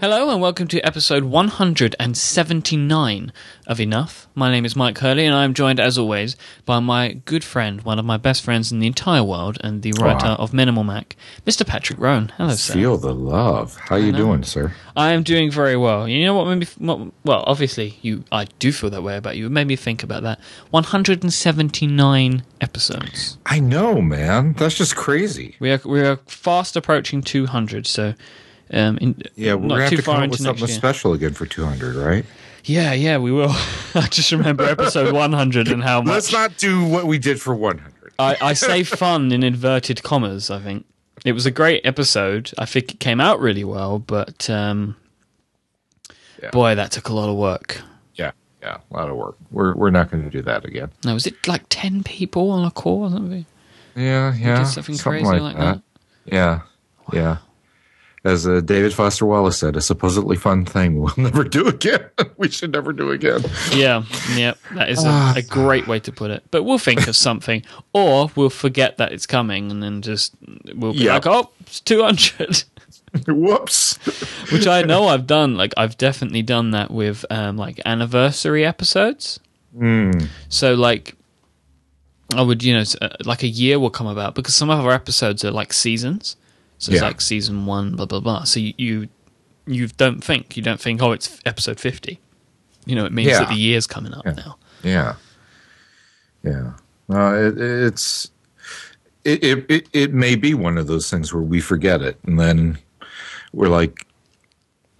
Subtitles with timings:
[0.00, 3.32] Hello and welcome to episode 179
[3.66, 4.28] of Enough.
[4.32, 7.82] My name is Mike Hurley and I am joined as always by my good friend,
[7.82, 11.16] one of my best friends in the entire world and the writer of Minimal Mac,
[11.44, 11.66] Mr.
[11.66, 12.30] Patrick Rhone.
[12.36, 12.74] Hello, sir.
[12.74, 13.76] Feel the love.
[13.88, 14.72] How you doing, sir?
[14.96, 16.06] I am doing very well.
[16.06, 19.36] You know what made me what, well, obviously you I do feel that way about
[19.36, 19.46] you.
[19.46, 20.38] It made me think about that.
[20.70, 23.38] 179 episodes.
[23.46, 24.52] I know, man.
[24.52, 25.56] That's just crazy.
[25.58, 28.14] We are we are fast approaching 200, so
[28.72, 30.76] um in, Yeah, we're not gonna have to far come up with something year.
[30.76, 32.24] special again for 200, right?
[32.64, 33.50] Yeah, yeah, we will.
[33.94, 37.54] I just remember episode 100 and how much Let's not do what we did for
[37.54, 38.12] 100.
[38.18, 40.50] I, I say fun in inverted commas.
[40.50, 40.84] I think
[41.24, 42.52] it was a great episode.
[42.58, 44.96] I think it came out really well, but um,
[46.42, 46.50] Yeah.
[46.50, 47.80] boy, that took a lot of work.
[48.16, 48.32] Yeah,
[48.62, 49.36] yeah, a lot of work.
[49.50, 50.90] We're we're not going to do that again.
[51.04, 53.46] No, was it like ten people on a call or something?
[53.96, 55.80] Yeah, yeah, did something crazy like that?
[56.26, 56.60] Yeah,
[57.12, 57.38] yeah.
[58.28, 62.04] As uh, David Foster Wallace said, a supposedly fun thing we'll never do again.
[62.36, 63.40] we should never do again.
[63.72, 64.04] Yeah,
[64.36, 65.34] yeah, that is a, Ah.
[65.36, 66.42] a great way to put it.
[66.50, 70.34] But we'll think of something, or we'll forget that it's coming, and then just
[70.74, 71.14] we'll be Yeah.
[71.14, 72.64] like, "Oh, it's 200.
[73.26, 73.96] Whoops.
[74.52, 75.56] Which I know I've done.
[75.56, 79.40] Like I've definitely done that with um, like anniversary episodes.
[79.76, 80.10] Hmm.
[80.50, 81.14] So like,
[82.36, 84.92] I would you know uh, like a year will come about because some of our
[84.92, 86.36] episodes are like seasons.
[86.78, 87.06] So it's Yeah.
[87.08, 88.44] like season one, blah blah blah.
[88.44, 89.08] So you you,
[89.66, 92.20] you don't think you don't think oh it's episode fifty.
[92.86, 93.40] You know it means Yeah.
[93.40, 94.32] that the year's coming up Yeah.
[94.32, 94.56] now.
[94.84, 95.14] Yeah,
[96.44, 96.72] yeah.
[97.10, 98.30] Uh, it, it's
[99.24, 102.38] it, it it it may be one of those things where we forget it, and
[102.38, 102.78] then
[103.52, 104.06] we're like,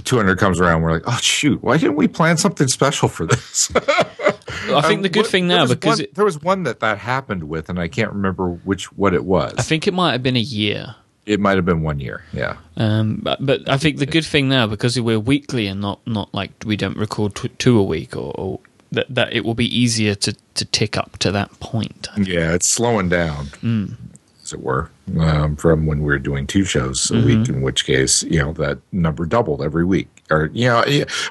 [0.04, 3.26] two hundred comes around, we're like, oh shoot, why didn't we plan something special for
[3.26, 3.70] this?
[3.76, 6.98] I think the good What- thing now because one, it, there was one that that
[6.98, 9.54] happened with, and I can't remember which what it was.
[9.56, 10.96] I think it might have been a year.
[11.28, 12.24] It might have been one year.
[12.32, 16.00] Yeah, Um, but, but I think the good thing now because we're weekly and not
[16.06, 18.60] not like we don't record t- two a week or, or
[18.92, 22.08] that that it will be easier to to tick up to that point.
[22.16, 23.94] yeah, it's slowing down, Mm.
[24.42, 24.90] as it were,
[25.20, 27.26] um, from when we were doing two shows a Mm-hmm.
[27.26, 27.48] week.
[27.50, 30.82] In which case, you know, that number doubled every week, or you know,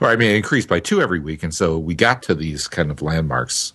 [0.01, 2.91] or I mean, increased by two every week, and so we got to these kind
[2.91, 3.73] of landmarks.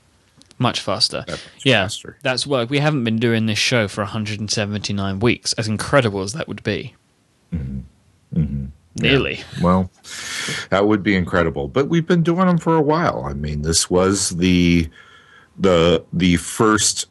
[0.62, 1.24] Much faster.
[1.26, 2.16] That much yeah, faster.
[2.22, 5.52] that's why we haven't been doing this show for 179 weeks.
[5.54, 6.94] As incredible as that would be.
[7.52, 8.66] Mm-hmm.
[8.96, 9.40] Nearly.
[9.60, 9.90] Well,
[10.70, 11.66] that would be incredible.
[11.66, 13.24] But we've been doing them for a while.
[13.24, 14.88] I mean, this was the
[15.58, 17.06] the the first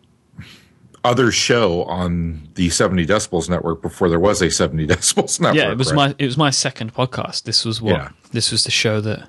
[1.03, 5.57] other show on the 70 decibels network before there was a 70 decibels network.
[5.57, 6.09] Yeah, it was right?
[6.09, 7.43] my it was my second podcast.
[7.43, 8.09] This was what Yeah.
[8.31, 9.27] this was the show that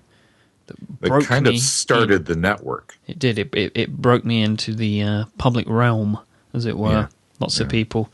[1.09, 2.97] broke kind me of started the network.
[3.07, 3.39] It did.
[3.39, 6.19] It it, it broke me into the uh, public realm,
[6.55, 6.91] as it were.
[6.91, 7.07] Yeah.
[7.41, 8.09] Lots of people,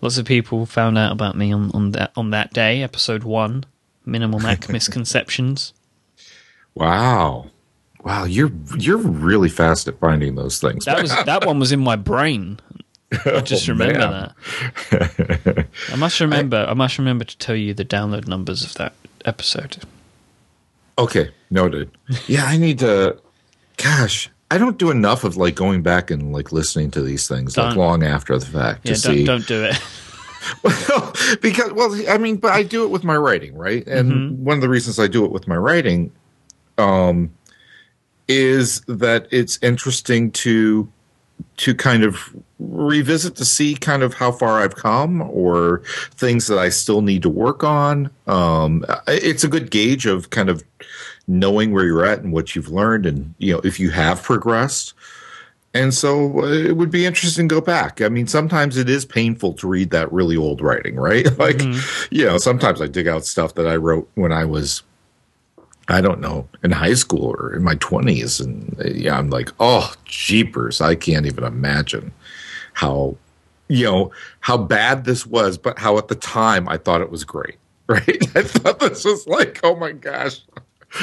[0.00, 3.64] lots of people found out about me on, on that on that day, episode one,
[4.06, 5.72] minimal Mac misconceptions.
[6.74, 7.50] Wow.
[8.02, 10.86] Wow, you're you're really fast at finding those things.
[10.86, 12.58] That was that one was in my brain.
[13.26, 14.34] I just Oh, remember man.
[14.90, 15.66] that.
[15.92, 16.66] I must remember.
[16.68, 18.94] I must remember to tell you the download numbers of that
[19.24, 19.76] episode.
[20.98, 21.90] Okay, noted.
[22.26, 23.18] Yeah, I need to.
[23.76, 27.56] Gosh, I don't do enough of like going back and like listening to these things
[27.56, 27.78] like Don't.
[27.78, 29.24] long after the fact Yeah, to don't see.
[29.24, 29.80] don't do it.
[30.64, 33.86] Well, because well, I mean, but I do it with my writing, right?
[33.86, 34.44] And Mm-hmm.
[34.44, 36.10] one of the reasons I do it with my writing,
[36.78, 37.32] um,
[38.26, 40.90] is that it's interesting to
[41.58, 42.34] to kind of
[42.70, 47.22] revisit to see kind of how far I've come or things that I still need
[47.22, 48.10] to work on.
[48.26, 50.62] Um, it's a good gauge of kind of
[51.26, 54.94] knowing where you're at and what you've learned, and you know if you have progressed.
[55.74, 58.02] And so uh, it would be interesting to go back.
[58.02, 61.26] I mean, sometimes it is painful to read that really old writing, right?
[61.38, 61.62] Like,
[62.10, 64.82] you know, sometimes I dig out stuff that I wrote when I was,
[65.88, 68.44] I don't know, in high school or in my 20s.
[68.44, 70.82] And uh, yeah, I'm like, oh, jeepers.
[70.82, 72.12] I can't even imagine
[72.72, 73.16] how,
[73.68, 74.10] you know,
[74.40, 77.56] how bad this was, but how at the time I thought it was great,
[77.86, 78.36] right?
[78.36, 80.40] I thought this was like, oh my gosh,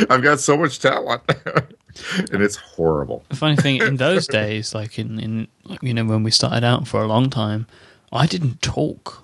[0.09, 1.21] I've got so much talent.
[2.31, 3.23] and it's horrible.
[3.29, 5.47] The funny thing in those days, like in, in
[5.81, 7.67] you know when we started out for a long time,
[8.11, 9.23] I didn't talk.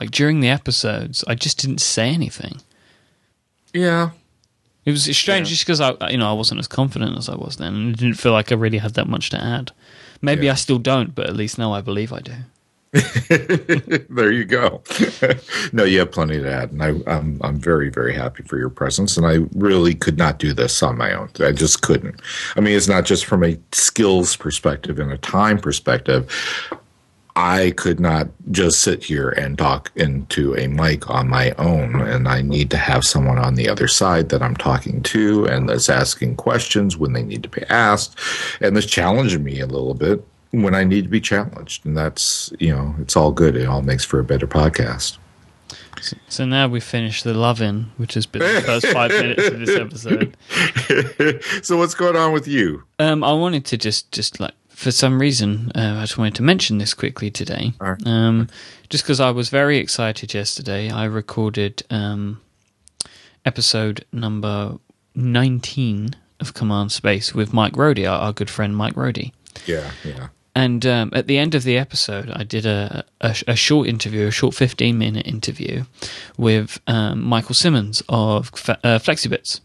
[0.00, 2.60] Like during the episodes, I just didn't say anything.
[3.72, 4.10] Yeah.
[4.84, 5.50] It was strange Yeah.
[5.54, 7.98] just because I, you know, I wasn't as confident as I was then, and it
[7.98, 9.72] didn't feel like I really had that much to add.
[10.22, 10.52] Maybe Yeah.
[10.52, 12.34] I still don't, but at least now I believe I do.
[14.08, 14.82] there you go.
[15.72, 18.70] no, you have plenty to add, and I, I'm I'm very very happy for your
[18.70, 19.16] presence.
[19.16, 21.28] And I really could not do this on my own.
[21.40, 22.20] I just couldn't.
[22.56, 26.30] I mean, it's not just from a skills perspective and a time perspective.
[27.36, 32.26] I could not just sit here and talk into a mic on my own, and
[32.26, 35.90] I need to have someone on the other side that I'm talking to and that's
[35.90, 38.18] asking questions when they need to be asked,
[38.62, 41.84] and that's challenging me a little bit when I need to be challenged.
[41.84, 43.54] And that's, you know, it's all good.
[43.54, 45.18] It all makes for a better podcast.
[46.00, 49.58] So, so now we've finished the loving, which has been the first five minutes of
[49.58, 50.36] this episode.
[51.64, 52.84] so what's going on with you?
[52.98, 56.42] Um, I wanted to just, just like, for some reason, uh, I just wanted to
[56.42, 57.72] mention this quickly today.
[58.04, 58.48] Um,
[58.90, 62.42] just because I was very excited yesterday, I recorded um,
[63.46, 64.76] episode number
[65.14, 69.32] 19 of Command Space with Mike Rohde, our, our good friend Mike Rohde.
[69.64, 70.28] Yeah, yeah.
[70.54, 74.26] And um, at the end of the episode, I did a, a, a short interview,
[74.26, 75.84] a short 15 minute interview
[76.36, 79.60] with um, Michael Simmons of Fe- uh, Flexibits,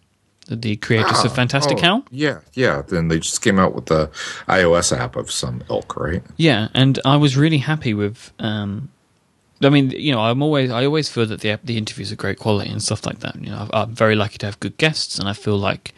[0.56, 2.06] the creators of Ah, Fantastic oh, Hell.
[2.12, 2.82] Yeah, yeah.
[2.88, 4.08] Then they just came out with the
[4.48, 6.24] iOS app of some ilk, right?
[6.38, 8.32] Yeah, and I was really happy with.
[8.40, 8.90] Um,
[9.64, 12.40] I mean, you know, I'm always I always feel that the the interviews are great
[12.40, 13.36] quality and stuff like that.
[13.36, 15.94] You know, I'm very lucky to have good guests, and I feel like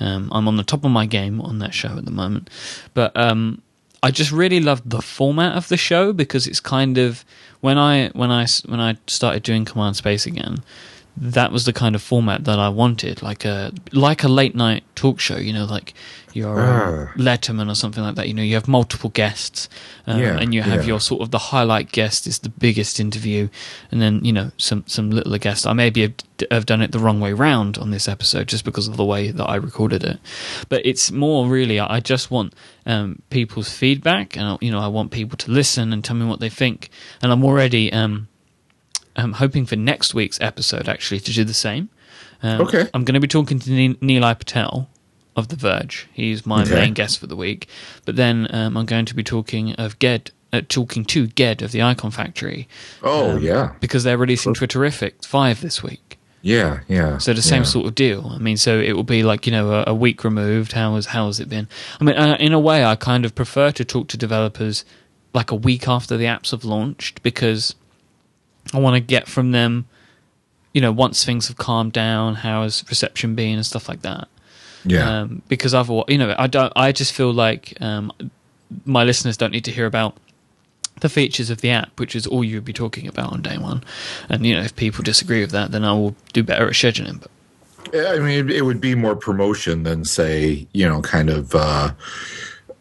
[0.00, 2.48] um, I'm on the top of my game on that show at the moment.
[2.94, 3.62] But um,
[4.02, 7.24] I just really loved the format of the show because it's kind of
[7.60, 10.62] when I when I when I started doing Command Space again.
[11.16, 14.82] That was the kind of format that I wanted, like a like a late night
[14.94, 15.36] talk show.
[15.36, 15.92] You know, like
[16.32, 17.08] your uh.
[17.16, 18.28] Letterman or something like that.
[18.28, 19.68] You know, you have multiple guests,
[20.06, 20.88] um, Yeah, and you have yeah.
[20.88, 23.48] your sort of the highlight guest is the biggest interview,
[23.90, 25.66] and then you know some some littler guests.
[25.66, 26.14] I maybe have,
[26.50, 29.30] have done it the wrong way round on this episode just because of the way
[29.30, 30.18] that I recorded it,
[30.70, 32.54] but it's more really I I just want
[32.86, 36.40] um, people's feedback, and you know I want people to listen and tell me what
[36.40, 36.88] they think,
[37.20, 38.28] and I'm already um,
[39.16, 41.88] I'm hoping for next week's episode actually to do the same.
[42.42, 42.88] Um, Okay.
[42.94, 44.88] I'm going to be talking to Ne- Nilay Patel
[45.36, 46.08] of The Verge.
[46.12, 46.74] He's my Okay.
[46.74, 47.68] main guest for the week.
[48.04, 51.72] But then um, I'm going to be talking of Ged, uh, talking to Ged of
[51.72, 52.68] the Icon Factory
[53.02, 56.18] Oh Um, yeah, because they're releasing Twitterrific five this week.
[56.42, 57.18] yeah, yeah.
[57.18, 57.68] So the same yeah.
[57.68, 58.32] sort of deal.
[58.34, 60.72] I mean, so it will be like you know a, a week removed.
[60.72, 61.68] How has how has it been?
[62.00, 64.84] I mean, uh, in a way, I kind of prefer to talk to developers
[65.32, 67.74] like a week after the apps have launched because
[68.72, 69.86] I want to get from them,
[70.72, 74.28] you know, once things have calmed down, how has reception been and stuff like that.
[74.84, 76.72] Yeah, Um, because otherwise, you know, I don't.
[76.74, 78.12] I just feel like um,
[78.84, 80.16] my listeners don't need to hear about
[81.00, 83.58] the features of the app, which is all you would be talking about on day
[83.58, 83.84] one.
[84.28, 87.20] And you know, if people disagree with that, then I will do better at scheduling.
[87.20, 87.30] But
[87.94, 91.92] I mean, it would be more promotion than say, you know, kind of uh,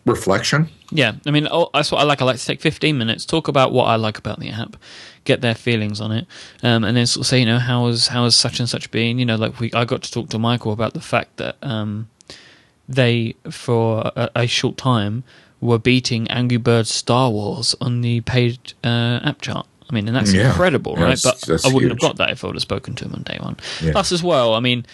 [0.05, 0.69] reflection.
[0.91, 2.21] Yeah, I mean, oh, that's what I like.
[2.21, 4.75] I like to take 15 minutes, talk about what I like about the app,
[5.23, 6.27] get their feelings on it,
[6.63, 8.91] um, and then sort of say, you know, how has how has such and such
[8.91, 9.17] been?
[9.17, 12.09] You know, like we, I got to talk to Michael about the fact that um,
[12.89, 15.23] they, for a, a short time,
[15.61, 19.67] were beating Angry Birds Star Wars on the paid uh, app chart.
[19.89, 20.47] I mean, and that's Yeah.
[20.49, 21.17] incredible, Yeah, right?
[21.21, 22.01] that's- But that's I wouldn't huge.
[22.01, 23.57] have got that if I would have spoken to him on day one.
[23.83, 23.91] Yeah.
[23.91, 24.85] Plus, as well, I mean,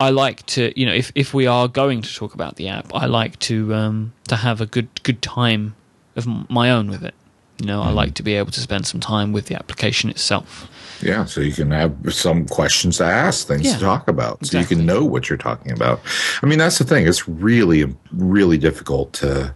[0.00, 2.92] I like to, you know, if, if we are going to talk about the app,
[2.94, 5.74] I like to um, to have a good good time
[6.16, 7.14] of my own with it.
[7.60, 7.96] You know, I Mm-hmm.
[7.96, 10.68] like to be able to spend some time with the application itself.
[11.00, 14.58] Yeah, so you can have some questions to ask, things Yeah, to talk about, so
[14.58, 16.00] you can know what you're talking about.
[16.42, 17.06] I mean, that's the thing.
[17.06, 19.54] It's really, really difficult to.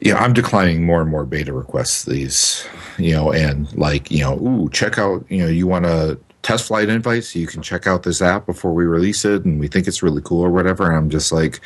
[0.00, 2.66] You know, I'm declining more and more beta requests these,
[2.98, 6.66] you know, and like, you know, ooh, check out, you know, you want to test
[6.66, 9.86] flight invites, you can check out this app before we release it, and we think
[9.86, 10.86] it's really cool or whatever.
[10.86, 11.60] And I'm just like,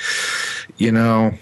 [0.76, 1.32] you know,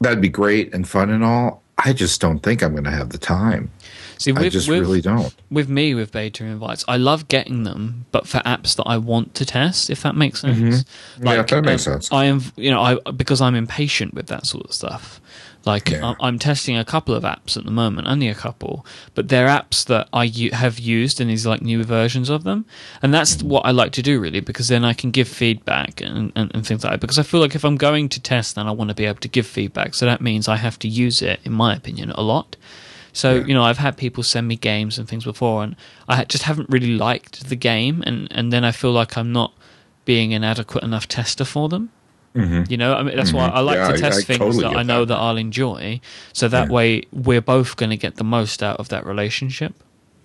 [0.00, 1.62] that'd be great and fun and all.
[1.78, 3.70] I just don't think I'm going to have the time.
[4.18, 5.34] See, I just with, really don't.
[5.50, 9.34] with me with beta invites, I love getting them, but for apps that I want
[9.34, 10.84] to test, if that makes sense.
[10.84, 11.26] Mm-hmm.
[11.26, 12.12] Yeah, that makes um, sense.
[12.12, 15.20] I am, you know, I because I'm impatient with that sort of stuff.
[15.66, 16.14] Like Yeah.
[16.20, 19.84] I'm testing a couple of apps at the moment, only a couple, but they're apps
[19.86, 22.66] that I have used in these like new versions of them,
[23.02, 23.48] and that's Mm-hmm.
[23.48, 26.66] what I like to do really because then I can give feedback and, and, and
[26.66, 27.00] things like that.
[27.00, 29.20] Because I feel like if I'm going to test, then I want to be able
[29.20, 29.94] to give feedback.
[29.94, 32.56] So that means I have to use it, in my opinion, a lot.
[33.12, 33.46] So Yeah.
[33.46, 35.76] you know, I've had people send me games and things before, and
[36.08, 39.52] I just haven't really liked the game, and and then I feel like I'm not
[40.04, 41.90] being an adequate enough tester for them.
[42.34, 42.68] Mhm.
[42.70, 44.76] You know, I mean, that's why I like Yeah, to test I things totally that
[44.76, 45.14] I know that.
[45.14, 45.20] that.
[45.20, 46.00] I'll enjoy,
[46.32, 46.72] so that Yeah.
[46.74, 49.72] way we're both going to get the most out of that relationship.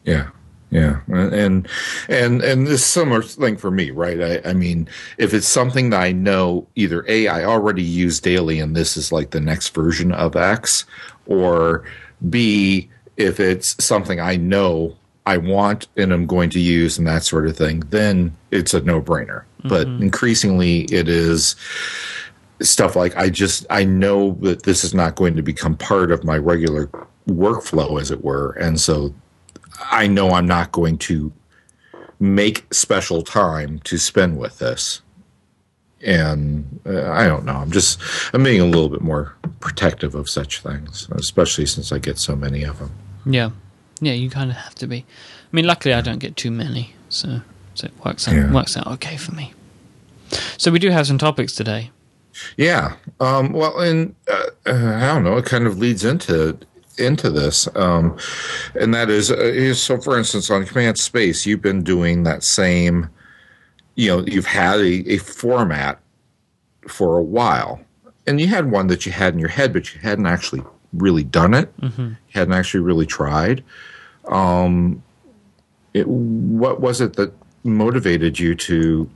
[0.05, 0.27] Yeah.
[0.71, 0.97] Yeah.
[1.07, 1.67] And
[2.07, 4.21] and and this similar thing for me, right?
[4.21, 4.87] I, I mean,
[5.17, 9.11] if it's something that I know either A, I already use daily and this is
[9.11, 10.85] like the next version of X,
[11.25, 11.83] or
[12.29, 12.87] B,
[13.17, 17.47] if it's something I know I want and I'm going to use and that sort
[17.47, 19.43] of thing, then it's a no brainer.
[19.65, 21.55] But increasingly it is
[22.61, 26.23] stuff like I just I know that this is not going to become part of
[26.23, 26.89] my regular
[27.27, 29.13] workflow, as it were, and so
[29.91, 31.31] I know I'm not going to
[32.19, 35.01] make special time to spend with this.
[36.01, 37.55] And uh, I don't know.
[37.55, 37.99] I'm just
[38.33, 42.35] I'm being a little bit more protective of such things, especially since I get so
[42.35, 42.91] many of them.
[43.25, 43.49] Yeah,
[43.99, 44.13] yeah.
[44.13, 44.99] You kind of have to be.
[44.99, 47.41] I mean, luckily I don't get too many, so
[47.79, 48.51] so it works out Yeah.
[48.51, 49.53] works out okay for me.
[50.57, 51.91] So we do have some topics today.
[52.57, 52.95] Yeah.
[53.19, 55.37] Um, well, and uh, uh, I don't know.
[55.37, 56.57] It kind of leads into
[56.97, 58.17] into this, um,
[58.79, 59.97] and that is, uh, so.
[60.01, 63.07] For instance, on Command Space, you've been doing that same.
[63.95, 65.99] You know, you've had a, a format
[66.87, 67.79] for a while,
[68.27, 71.23] and you had one that you had in your head, but you hadn't actually really
[71.23, 71.71] done it.
[71.81, 73.63] You hadn't actually really tried.
[74.27, 75.01] Um,
[75.93, 77.31] it, what was it that
[77.63, 79.09] motivated you to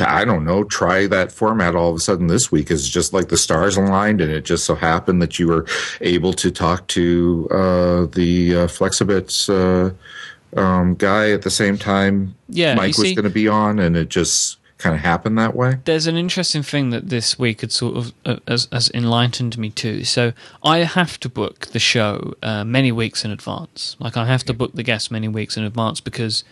[0.00, 3.12] to, I don't know, try that format all of a sudden this week is just
[3.12, 5.66] like the stars aligned, and it just so happened that you were
[6.00, 12.34] able to talk to uh, the uh, Flexibits uh, um, guy at the same time.
[12.48, 15.76] Yeah, Mike was going to be on, and it just kind of happened that way.
[15.84, 19.70] There's an interesting thing that this week had sort of uh, has, has enlightened me
[19.70, 20.04] too.
[20.04, 20.32] So
[20.64, 23.96] I have to book the show uh, many weeks in advance.
[24.00, 26.42] Like I have to book the guest many weeks in advance because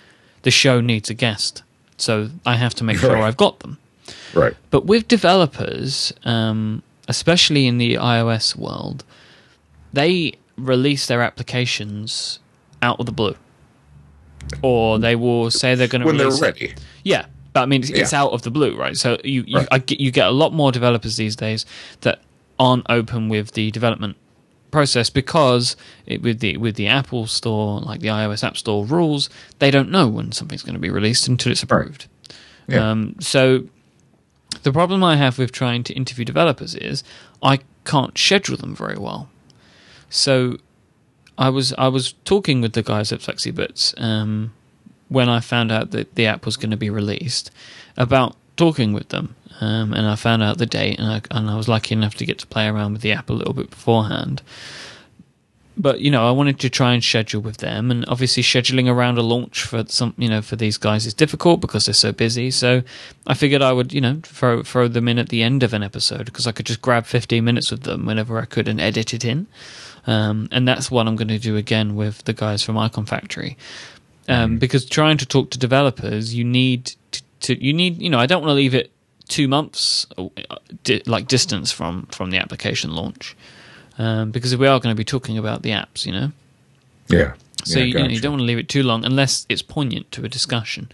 [0.42, 1.62] the show needs a guest.
[1.96, 3.24] So I have to make sure Right.
[3.24, 3.78] I've got them.
[4.34, 4.54] Right.
[4.70, 9.04] But with developers, um, especially in the iOS world,
[9.92, 12.38] they release their applications
[12.82, 13.36] out of the blue,
[14.62, 16.74] or they will say they're going to When they're release it- ready.
[17.04, 18.96] yeah, but I mean, it's, it's out of the blue, right?
[18.96, 19.68] So you you, Right.
[19.70, 21.66] I get, you get a lot more developers these days
[22.02, 22.20] that
[22.58, 24.16] aren't open with the development
[24.70, 29.30] process because it, with the with the Apple Store, like the iOS App Store rules,
[29.58, 32.06] they don't know when something's going to be released until it's approved.
[32.66, 32.90] Yeah.
[32.90, 33.64] Um, so
[34.62, 37.04] the problem I have with trying to interview developers is
[37.42, 39.30] I can't schedule them very well.
[40.10, 40.58] So
[41.36, 44.52] I was I was talking with the guys at Flexibits um,
[45.08, 47.50] when I found out that the app was going to be released
[47.96, 51.56] about talking with them, um, and I found out the date, and I, and I
[51.56, 54.42] was lucky enough to get to play around with the app a little bit beforehand.
[55.76, 59.18] But you know, I wanted to try and schedule with them, and obviously scheduling around
[59.18, 62.50] a launch for some, you know, for these guys is difficult because they're so busy.
[62.50, 62.82] So
[63.26, 65.84] I figured I would, you know, throw throw them in at the end of an
[65.84, 69.14] episode because I could just grab 15 minutes with them whenever I could and edit
[69.14, 69.46] it in.
[70.06, 73.56] Um, and that's what I'm going to do again with the guys from Icon Factory.
[74.28, 78.18] Um, because trying to talk to developers, you need to, to you need you know
[78.18, 78.90] I don't want to leave it
[79.28, 80.28] two months uh,
[81.06, 83.36] like distance from from the application launch
[83.98, 86.32] um, because we are going to be talking about the apps, you know.
[87.08, 87.34] Yeah.
[87.64, 89.62] So Yeah, you, you, know, you don't want to leave it too long unless it's
[89.62, 90.90] poignant to a discussion.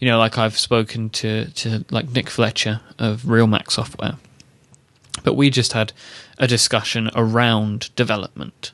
[0.00, 4.16] You know, like I've spoken to to like Nik Fletcher of Realmac Software,
[5.22, 5.92] but we just had
[6.38, 8.72] a discussion around development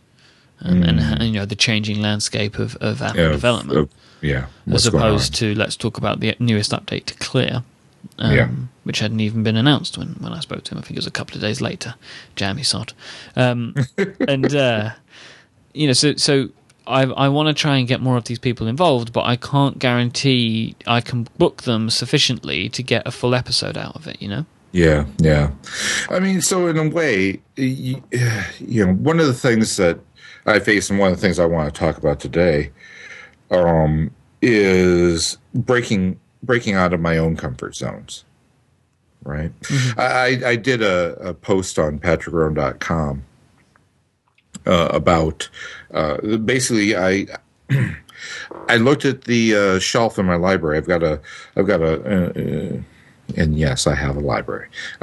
[0.62, 3.14] um, and and you know the changing landscape of of Mm.
[3.16, 3.90] Yeah, development of-
[4.20, 4.46] yeah.
[4.66, 7.62] as what's opposed to let's talk about the newest update to Clear,
[8.18, 8.48] um, Yeah.
[8.84, 10.78] which hadn't even been announced when, when I spoke to him.
[10.78, 11.94] I think it was a couple of days later.
[12.36, 12.92] Jammy sod.
[13.36, 13.74] Um,
[14.28, 14.90] and uh,
[15.74, 16.48] you know, so so
[16.86, 19.78] I I want to try and get more of these people involved, but I can't
[19.78, 24.20] guarantee I can book them sufficiently to get a full episode out of it.
[24.20, 24.46] You know.
[24.72, 25.50] Yeah, yeah.
[26.10, 28.00] I mean, so in a way, you,
[28.60, 29.98] you know, one of the things that
[30.46, 32.70] I face, and one of the things I want to talk about today,
[33.50, 38.24] um, is breaking breaking out of my own comfort zones.
[39.22, 39.52] Right.
[39.98, 43.22] I, I I did a, a post on patrickrhone.com
[44.66, 45.48] uh, about
[45.92, 47.26] uh, basically I
[48.68, 50.78] I looked at the uh, shelf in my library.
[50.78, 51.20] I've got a
[51.56, 52.82] I've got a uh, uh,
[53.36, 54.68] and yes, I have a library.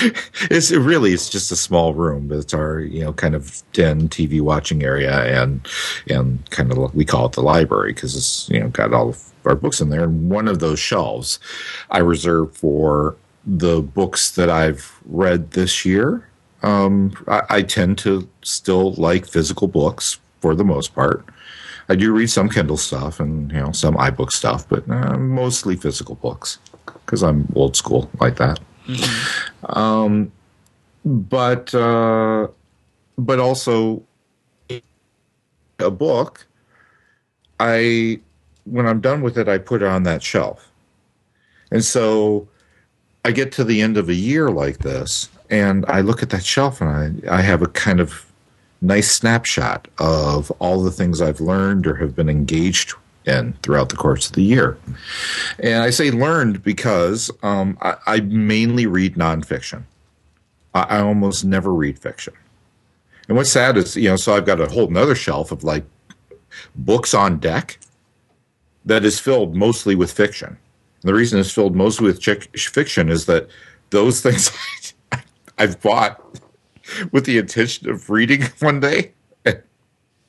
[0.50, 3.62] it's it really it's just a small room, but it's our you know kind of
[3.72, 5.66] den TV watching area, and
[6.08, 9.22] and kind of we call it the library because it's you know got all of
[9.44, 10.04] our books in there.
[10.04, 11.38] And one of those shelves
[11.90, 16.28] I reserve for the books that I've read this year.
[16.62, 21.24] Um, I, I tend to still like physical books for the most part.
[21.88, 25.76] I do read some Kindle stuff and you know some iBook stuff, but uh, mostly
[25.76, 28.60] physical books because I'm old school like that.
[29.64, 30.32] Um,
[31.04, 32.48] but uh,
[33.18, 34.02] but also
[35.78, 36.46] a book.
[37.60, 38.20] I
[38.64, 40.70] when I'm done with it, I put it on that shelf,
[41.70, 42.48] and so
[43.24, 46.44] I get to the end of a year like this, and I look at that
[46.44, 48.26] shelf and I I have a kind of
[48.80, 53.96] nice snapshot of all the things I've learned or have been engaged in throughout the
[53.96, 54.78] course of the year.
[55.58, 59.84] And I say learned because um, I, I mainly read nonfiction.
[60.74, 62.34] I, I almost never read fiction.
[63.28, 65.84] And what's sad is, you know, so I've got a whole nother shelf of like
[66.74, 67.78] books on deck
[68.84, 70.58] that is filled mostly with fiction.
[71.02, 73.48] The reason it's filled mostly with chick- fiction is that
[73.90, 74.50] those things
[75.58, 76.20] I've bought
[77.12, 79.12] with the intention of reading one day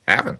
[0.08, 0.40] haven't.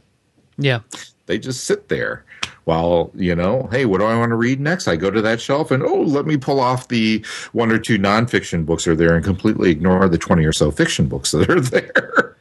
[0.58, 0.80] Yeah.
[1.26, 2.26] They just sit there
[2.66, 4.88] while, you know, hey, what do I want to read next?
[4.88, 7.98] I go to that shelf and, oh, let me pull off the one or two
[7.98, 11.60] nonfiction books are there and completely ignore the 20 or so fiction books that are
[11.60, 12.36] there.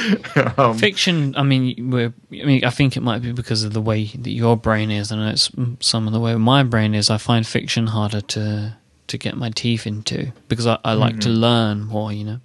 [0.56, 1.34] um, Fiction.
[1.36, 4.30] I mean, we're, I mean, I think it might be because of the way that
[4.30, 7.10] your brain is, and it's some of the way my brain is.
[7.10, 8.76] I find fiction harder to
[9.08, 11.20] to get my teeth into because I, I like mm-hmm.
[11.20, 12.12] to learn more.
[12.12, 12.40] You know.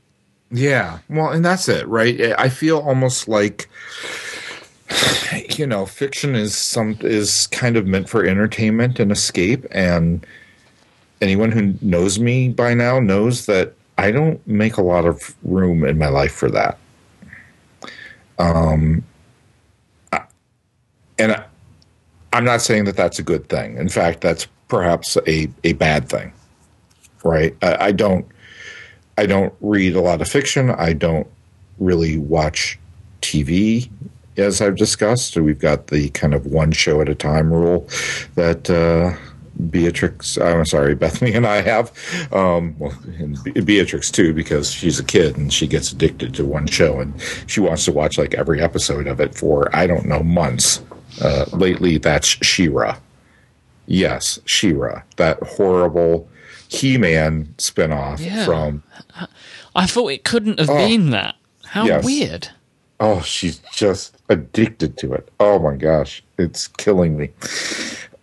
[0.51, 2.19] Yeah, well, and that's it, right?
[2.37, 3.69] I feel almost like
[5.57, 10.25] you know, fiction is some is kind of meant for entertainment and escape, and
[11.21, 15.83] anyone who knows me by now knows that I don't make a lot of room
[15.83, 16.77] in my life for that.
[18.39, 19.03] Um,
[21.17, 21.45] and I,
[22.33, 23.77] I'm not saying that that's a good thing.
[23.77, 26.31] In fact, that's perhaps a, a bad thing,
[27.23, 27.55] right?
[27.61, 28.27] I, I don't
[29.17, 30.69] I don't read a lot of fiction.
[30.69, 31.27] I don't
[31.79, 32.77] really watch
[33.21, 33.89] TV,
[34.37, 35.35] as I've discussed.
[35.37, 37.87] We've got the kind of one show at a time rule
[38.35, 39.17] that uh,
[39.69, 41.91] Beatrix, I'm sorry, Bethany and I have.
[42.31, 46.67] Um, well, and Beatrix too, because she's a kid and she gets addicted to one
[46.67, 47.13] show and
[47.47, 50.81] she wants to watch like every episode of it for I don't know months.
[51.21, 52.97] Uh, lately, that's She-Ra.
[53.87, 56.29] Yes, She-Ra, that horrible
[56.67, 58.45] He-Man spinoff yeah.
[58.45, 58.83] from.
[59.75, 61.35] I thought it couldn't have oh, been that.
[61.65, 62.05] How yes.
[62.05, 62.49] weird.
[62.99, 65.29] Oh, she's just addicted to it.
[65.39, 67.29] Oh my gosh, it's killing me.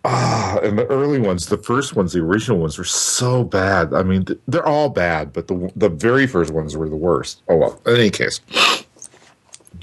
[0.05, 3.95] Ah, and the early ones, the first ones, the original ones were so bad.
[3.95, 7.43] I mean, they're all bad, but the the very first ones were the worst.
[7.49, 7.81] Oh well.
[7.87, 8.41] In any case,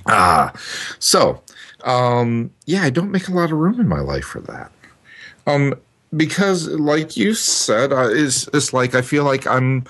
[0.07, 0.53] ah,
[1.00, 1.41] so
[1.86, 4.71] um, yeah, I don't make a lot of room in my life for that.
[5.48, 5.74] Um,
[6.15, 9.86] because like you said, uh, it's it's like I feel like I'm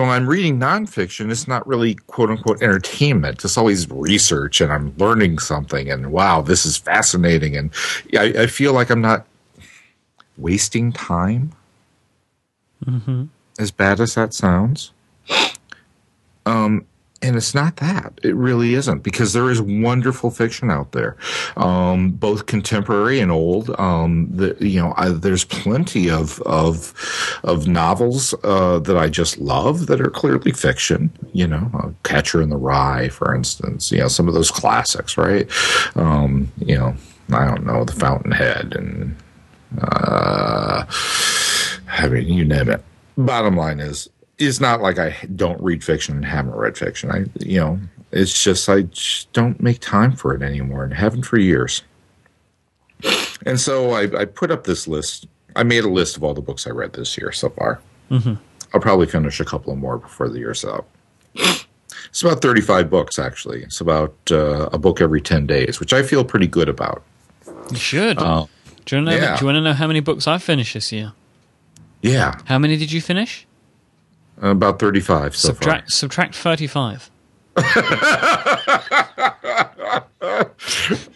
[0.00, 3.44] when I'm reading nonfiction, it's not really quote unquote entertainment.
[3.44, 7.56] It's always research and I'm learning something and wow, this is fascinating.
[7.56, 7.70] And
[8.16, 9.26] I, I feel like I'm not
[10.38, 11.52] wasting time.
[12.84, 13.24] Mm-hmm.
[13.58, 14.92] As bad as that sounds.
[16.46, 16.86] Um,
[17.22, 18.18] and it's not that.
[18.22, 21.16] It really isn't because there is wonderful fiction out there,
[21.56, 23.70] um, both contemporary and old.
[23.78, 26.92] Um, the, you know, I, there's plenty of of
[27.44, 31.10] of novels uh, that I just love that are clearly fiction.
[31.32, 33.92] You know, uh, Catcher in the Rye, for instance.
[33.92, 35.48] You know, some of those classics, right?
[35.96, 36.94] Um, you know,
[37.32, 39.16] I don't know, The Fountainhead and
[39.80, 40.84] uh,
[41.88, 42.82] I mean, you name it.
[43.16, 44.08] Bottom line is,
[44.48, 47.10] it's not like I don't read fiction and haven't read fiction.
[47.10, 51.22] I, you know, it's just I just don't make time for it anymore and haven't
[51.22, 51.82] for years.
[53.44, 55.26] And so I, I, put up this list.
[55.56, 57.80] I made a list of all the books I read this year so far.
[58.10, 58.34] Mm-hmm.
[58.72, 60.86] I'll probably finish a couple more before the year's out.
[61.34, 63.62] It's about 35 books, actually.
[63.62, 67.02] It's about uh, a book every 10 days, which I feel pretty good about.
[67.70, 68.18] You should.
[68.18, 68.46] Uh,
[68.84, 69.12] do you know?
[69.12, 69.36] Yeah.
[69.36, 71.12] Do you want to know how many books I finished this year?
[72.02, 72.38] Yeah.
[72.44, 73.46] How many did you finish?
[74.42, 75.36] Uh, about thirty-five.
[75.36, 75.90] So subtract far.
[75.90, 77.10] subtract thirty-five.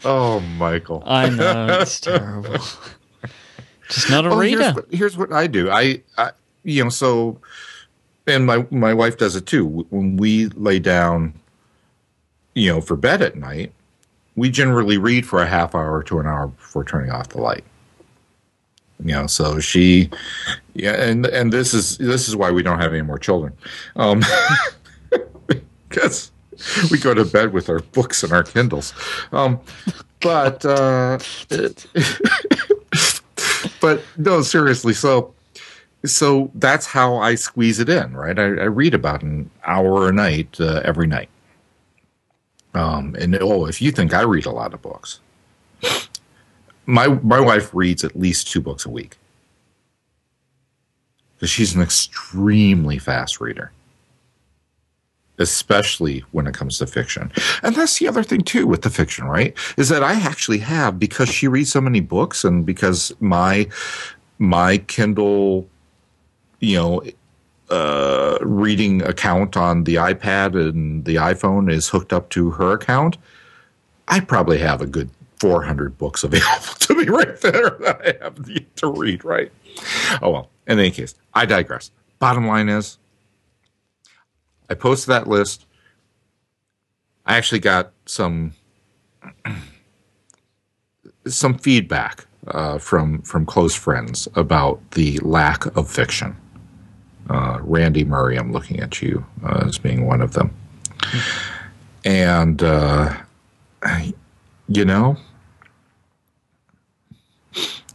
[0.05, 1.03] oh, Michael!
[1.07, 2.59] I know it's terrible.
[3.89, 4.62] Just not a oh, well, reader.
[4.62, 5.71] Here's what, here's what I do.
[5.71, 6.33] I, I,
[6.65, 7.41] you know, so,
[8.27, 9.87] and my my wife does it too.
[9.91, 11.35] When we lay down,
[12.55, 13.73] you know, for bed at night,
[14.35, 17.65] we generally read for a half hour to an hour before turning off the light.
[19.05, 20.11] You know, so she,
[20.75, 23.53] yeah, and and this is this is why we don't have any more children,
[23.97, 24.23] um,
[25.89, 26.33] because
[26.91, 28.95] we go to bed with our books and our Kindles.
[29.33, 29.61] Um,
[30.21, 31.19] but uh,
[33.81, 34.95] but no, seriously.
[34.95, 35.35] So
[36.05, 38.39] so that's how I squeeze it in, right?
[38.39, 41.29] I, I read about an hour a night uh, every night.
[42.75, 45.21] Um, and oh, if you think I read a lot of books,
[46.87, 49.16] my my wife reads at least two books a week
[51.35, 53.70] because she's an extremely fast reader,
[55.38, 57.31] especially when it comes to fiction.
[57.62, 59.55] And that's the other thing too with the fiction, right?
[59.77, 63.68] Is that I actually have because she reads so many books and because my
[64.38, 65.68] my Kindle,
[66.61, 67.03] you know,
[67.68, 73.18] uh, reading account on the iPad and the iPhone is hooked up to her account,
[74.09, 78.75] I probably have a good 400 books available to me right there that I have
[78.77, 79.53] to read, right?
[80.22, 81.90] Oh, well, in any case, I digress.
[82.18, 82.99] Bottom line is,
[84.70, 85.66] I posted that list.
[87.27, 88.53] I actually got some
[91.27, 96.37] some feedback uh, from from close friends about the lack of fiction.
[97.29, 100.55] Uh, Randy Murray, I'm looking at you uh, as being one of them,
[102.05, 103.16] and uh,
[104.68, 105.16] you know,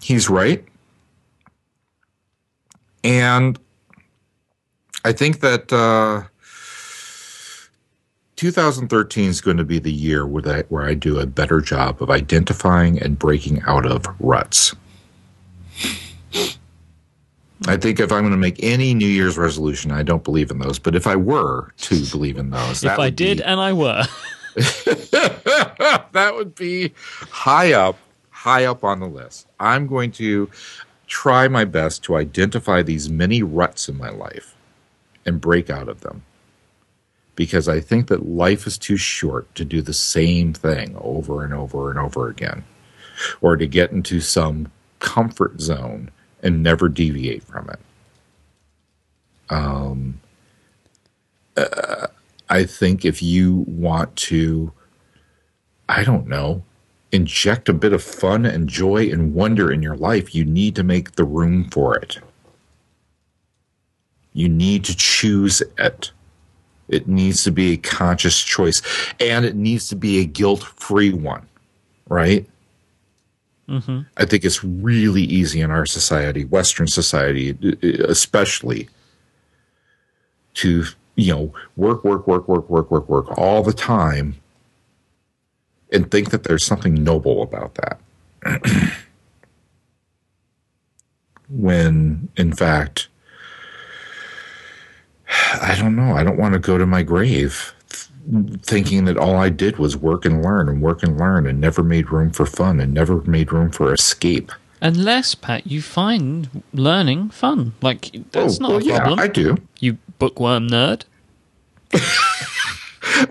[0.01, 0.63] he's right,
[3.03, 3.59] and
[5.03, 6.27] I think that uh,
[8.35, 12.01] 2013 is going to be the year where I, where I do a better job
[12.01, 14.75] of identifying and breaking out of ruts.
[17.67, 20.57] I think if I'm going to make any New Year's resolution, I don't believe in
[20.57, 20.79] those.
[20.79, 24.03] But if I were to believe in those, if I did be, and I were,
[24.55, 26.93] that would be
[27.29, 27.97] high up,
[28.41, 29.45] high up on the list.
[29.59, 30.49] I'm going to
[31.05, 34.55] try my best to identify these many ruts in my life
[35.27, 36.23] and break out of them
[37.35, 41.53] because I think that life is too short to do the same thing over and
[41.53, 42.63] over and over again,
[43.41, 46.09] or to get into some comfort zone
[46.41, 47.79] and never deviate from it.
[49.51, 50.19] Um,
[51.55, 52.07] uh,
[52.49, 54.71] I think if you want to,
[55.87, 56.63] I don't know,
[57.11, 60.83] inject a bit of fun and joy and wonder in your life, you need to
[60.83, 62.19] make the room for it.
[64.33, 66.11] You need to choose it.
[66.87, 68.81] It needs to be a conscious choice
[69.19, 71.47] and it needs to be a guilt free one,
[72.07, 72.47] right?
[73.67, 74.01] Mm-hmm.
[74.17, 77.57] I think it's really easy in our society, Western society,
[78.03, 78.89] especially,
[80.55, 80.83] to,
[81.15, 84.35] you know, work, work, work, work, work, work, work all the time
[85.91, 87.99] and think that there's something noble about that.
[91.49, 93.07] when, in fact,
[95.61, 96.15] I don't know.
[96.15, 97.73] I don't want to go to my grave
[98.61, 101.83] thinking that all I did was work and learn and work and learn and never
[101.83, 104.51] made room for fun and never made room for escape.
[104.79, 107.73] Unless, Pat, you find learning fun.
[107.81, 109.19] Like, that's oh, not well, a problem.
[109.19, 109.57] Yeah, I do.
[109.79, 111.03] You bookworm nerd.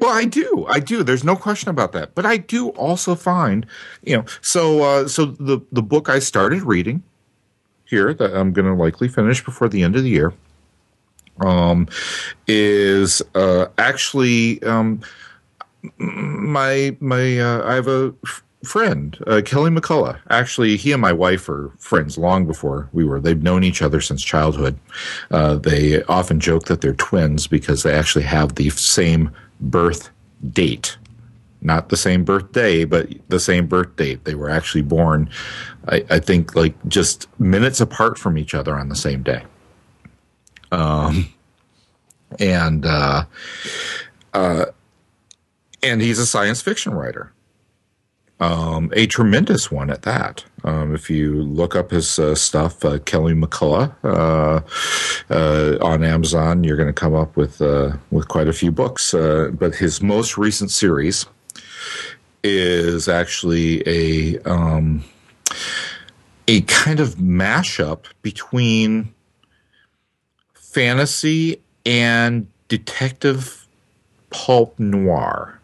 [0.00, 0.66] well, I do.
[0.68, 1.02] I do.
[1.02, 2.14] There's no question about that.
[2.14, 3.66] But I do also find,
[4.02, 7.02] you know, so uh, so the the book I started reading
[7.84, 10.32] here that I'm going to likely finish before the end of the year
[11.40, 11.88] um,
[12.46, 15.00] is uh, actually um,
[15.98, 20.18] my my uh, I have a f- friend uh, Kelly McCullough.
[20.28, 23.20] Actually, he and my wife are friends long before we were.
[23.20, 24.78] They've known each other since childhood.
[25.30, 30.10] Uh, they often joke that they're twins because they actually have the same birth
[30.52, 30.96] date.
[31.62, 34.24] Not the same birthday, but the same birth date.
[34.24, 35.28] They were actually born,
[35.88, 39.42] I, I think, like just minutes apart from each other on the same day.
[40.72, 41.28] Um,
[42.38, 43.24] and uh,
[44.32, 44.66] uh,
[45.82, 47.32] and he's a science fiction writer,
[48.40, 50.44] um, a tremendous one at that.
[50.64, 54.60] Um, if you look up his uh, stuff, uh, Kelly McCullough uh,
[55.32, 59.14] uh, on Amazon, you're going to come up with uh, with quite a few books.
[59.14, 61.26] Uh, but his most recent series
[62.42, 65.04] is actually a um,
[66.48, 69.14] a kind of mashup between
[70.54, 73.66] fantasy and detective
[74.30, 75.59] pulp noir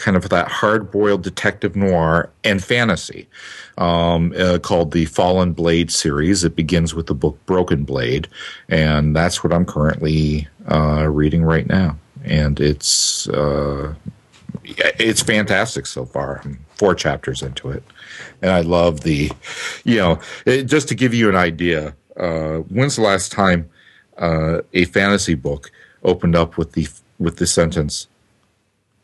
[0.00, 3.28] kind of that hard boiled detective noir and fantasy
[3.76, 6.42] um, uh, called the Fallen Blade series.
[6.42, 8.26] It begins with the book Broken Blade,
[8.68, 11.98] and that's what I'm currently uh, reading right now.
[12.24, 13.94] And it's uh,
[14.64, 16.40] it's fantastic so far.
[16.44, 17.82] I'm four chapters into it,
[18.40, 19.30] and I love the,
[19.84, 21.94] you know, it, just to give you an idea.
[22.16, 23.68] Uh, when's the last time
[24.18, 25.70] uh, a fantasy book
[26.02, 28.08] opened up with the with the sentence,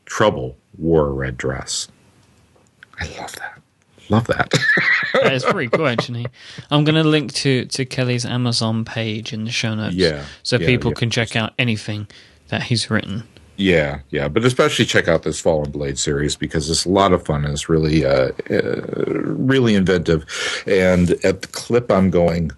[0.07, 1.89] "Trouble wore a red dress."
[2.99, 3.61] I love that.
[4.09, 4.55] Love that.
[5.15, 6.27] that is pretty cool, actually.
[6.71, 10.57] I'm going to link to to Kelly's Amazon page in the show notes, yeah, so
[10.57, 10.97] yeah, people yeah.
[10.97, 12.07] can check out anything
[12.49, 13.25] that he's written.
[13.57, 17.25] Yeah, yeah, but especially check out this Fallen Blade series because it's a lot of
[17.25, 20.25] fun and it's really, uh, uh, really inventive.
[20.67, 22.51] And at the clip I'm going,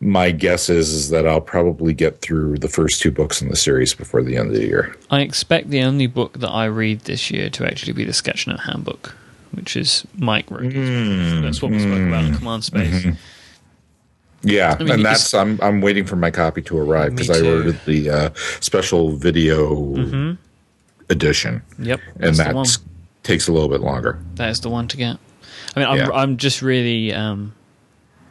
[0.00, 3.56] my guess is is that I'll probably get through the first two books in the
[3.56, 4.96] series before the end of the year.
[5.10, 8.60] I expect the only book that I read this year to actually be the Sketchnote
[8.60, 9.16] Handbook,
[9.52, 10.72] which is Mike wrote.
[10.72, 12.94] Mm, that's what we spoke about in Command Space.
[12.94, 13.10] Mm-hmm.
[14.42, 17.46] Yeah, I mean, and that's I'm I'm waiting for my copy to arrive because I
[17.46, 20.32] ordered the uh, special video mm-hmm.
[21.10, 21.62] edition.
[21.78, 22.78] Yep, and that
[23.24, 24.18] takes a little bit longer.
[24.36, 25.18] That is the one to get.
[25.74, 26.10] I mean, I'm yeah.
[26.12, 27.52] I'm just really um,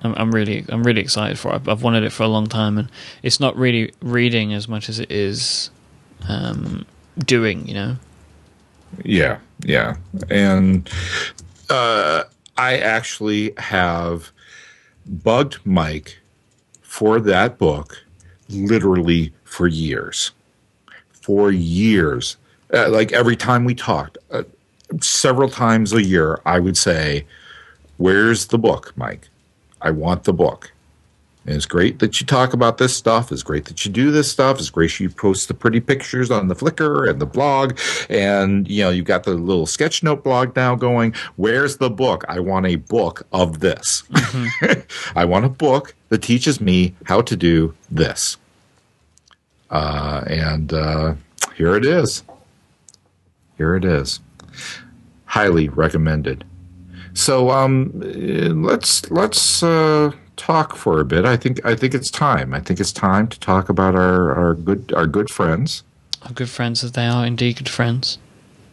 [0.01, 1.55] I'm, I'm really I'm really excited for it.
[1.55, 2.89] I've, I've, wanted it for a long time, and
[3.23, 5.69] it's not really reading as much as it is
[6.29, 6.85] um,
[7.19, 7.67] doing.
[7.67, 7.95] You know,
[9.03, 9.97] Yeah, yeah,
[10.29, 10.89] and
[11.69, 12.23] uh,
[12.57, 14.31] I actually have
[15.07, 16.19] bugged Mike
[16.81, 18.03] for that book
[18.49, 20.31] literally for years.
[21.21, 22.37] For years.
[22.73, 24.43] Uh, like every time we talked, uh,
[25.01, 27.25] several times a year, I would say,
[27.97, 29.29] Where's the book, Mike?
[29.81, 30.71] I want the book.
[31.47, 33.31] And it's great that you talk about this stuff.
[33.31, 34.59] It's great that you do this stuff.
[34.59, 37.79] It's great you post the pretty pictures on the Flickr and the blog.
[38.09, 41.15] And, you know, you've got the little sketch note blog now going.
[41.37, 42.25] Where's the book?
[42.27, 44.03] I want a book of this.
[44.11, 44.81] Mm-hmm.
[45.17, 48.35] I want a book that teaches me how to do this.
[49.69, 51.13] Uh, and uh,
[51.55, 52.23] here it is.
[53.57, 54.19] Here it is.
[55.25, 56.43] Highly recommended.
[57.13, 57.91] So um,
[58.63, 61.25] let's let's uh, talk for a bit.
[61.25, 62.53] I think I think it's time.
[62.53, 65.83] I think it's time to talk about our, our good our good friends.
[66.23, 68.17] Our good friends, as they are indeed good friends.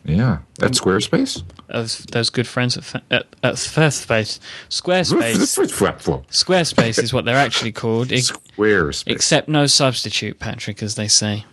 [0.04, 1.42] Yeah, at Squarespace.
[1.70, 4.38] As those good friends at, at, at Squarespace.
[4.68, 6.24] Squarespace.
[6.28, 8.08] Squarespace is what they're actually called.
[8.08, 9.04] Squarespace.
[9.06, 11.46] Except no substitute, Patrick, as they say.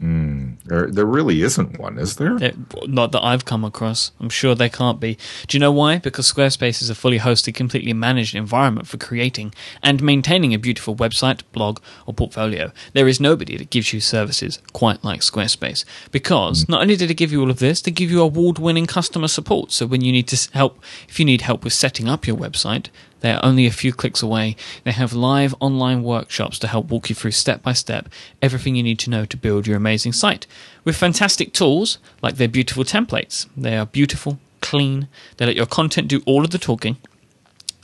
[0.00, 2.36] Mm, there, there really isn't one, is there?
[2.36, 2.56] It,
[2.86, 4.12] not that I've come across.
[4.20, 5.16] I'm sure there can't be.
[5.46, 5.98] Do you know why?
[5.98, 10.94] Because Squarespace is a fully hosted, completely managed environment for creating and maintaining a beautiful
[10.94, 12.72] website, blog, or portfolio.
[12.92, 15.84] There is nobody that gives you services quite like Squarespace.
[16.10, 16.68] Because mm.
[16.70, 19.28] not only did it give you all of this, they give you award winning customer
[19.28, 19.72] support.
[19.72, 22.88] So when you need to help, if you need help with setting up your website,
[23.20, 24.56] they are only a few clicks away.
[24.84, 28.08] They have live online workshops to help walk you through step by step
[28.42, 30.46] everything you need to know to build your amazing site.
[30.84, 33.48] With fantastic tools like their beautiful templates.
[33.56, 36.96] They are beautiful, clean, they let your content do all of the talking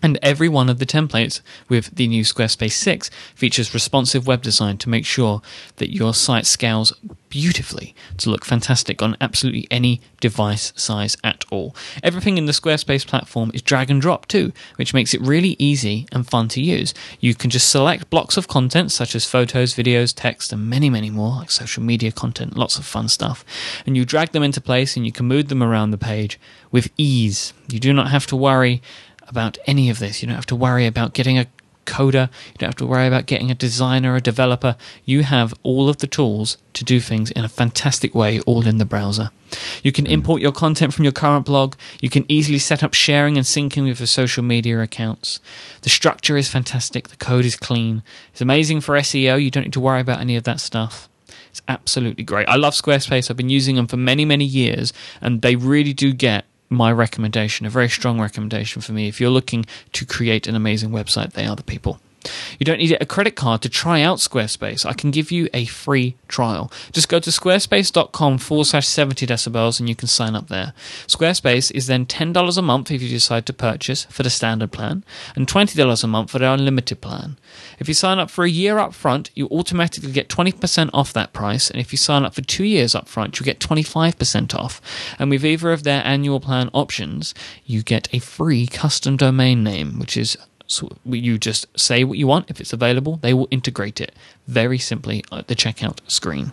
[0.03, 4.77] and every one of the templates with the new Squarespace 6 features responsive web design
[4.79, 5.41] to make sure
[5.77, 6.93] that your site scales
[7.29, 11.75] beautifully to look fantastic on absolutely any device size at all.
[12.03, 16.07] Everything in the Squarespace platform is drag and drop too, which makes it really easy
[16.12, 16.93] and fun to use.
[17.21, 21.09] You can just select blocks of content such as photos, videos, text, and many, many
[21.09, 23.45] more, like social media content, lots of fun stuff,
[23.87, 26.38] and you drag them into place and you can move them around the page
[26.71, 27.55] with ease.
[27.69, 28.83] You do not have to worry
[29.33, 30.23] about any of this.
[30.23, 31.47] You don't have to worry about getting a
[31.85, 32.29] coder.
[32.53, 34.77] You don't have to worry about getting a designer, a developer.
[35.05, 38.79] You have all of the tools to do things in a fantastic way, all in
[38.79, 39.31] the browser.
[39.83, 40.12] You can hmm.
[40.12, 41.75] import your content from your current blog.
[42.01, 45.40] You can easily set up sharing and syncing with your social media accounts.
[45.83, 47.09] The structure is fantastic.
[47.09, 48.03] The code is clean.
[48.33, 49.42] It's amazing for SEO.
[49.42, 51.09] You don't need to worry about any of that stuff.
[51.51, 52.49] It's absolutely great.
[52.49, 53.31] I love Squarespace.
[53.31, 57.67] I've been using them for many, many years, and they really do get my recommendation,
[57.67, 59.09] a very strong recommendation for me.
[59.09, 62.01] If you're looking to create an amazing website, they are the people.
[62.59, 64.87] You don't need a credit card to try out Squarespace.
[64.87, 66.71] I can give you a free trial.
[66.93, 70.75] Just go to squarespace.com forward slash 70 decibels and you can sign up there.
[71.07, 75.05] Squarespace is then $10 a month if you decide to purchase for the standard plan
[75.35, 77.37] and $20 a month for the unlimited plan.
[77.79, 81.33] If you sign up for a year up front, you automatically get 20% off that
[81.33, 81.71] price.
[81.71, 84.81] And if you sign up for two years up front, you get 25% off.
[85.19, 89.99] And with either of their annual plan options, you get a free custom domain name,
[89.99, 90.37] which is
[90.73, 92.51] so you just say what you want.
[92.51, 94.15] If it's available, they will integrate it
[94.47, 96.53] very simply at the checkout screen.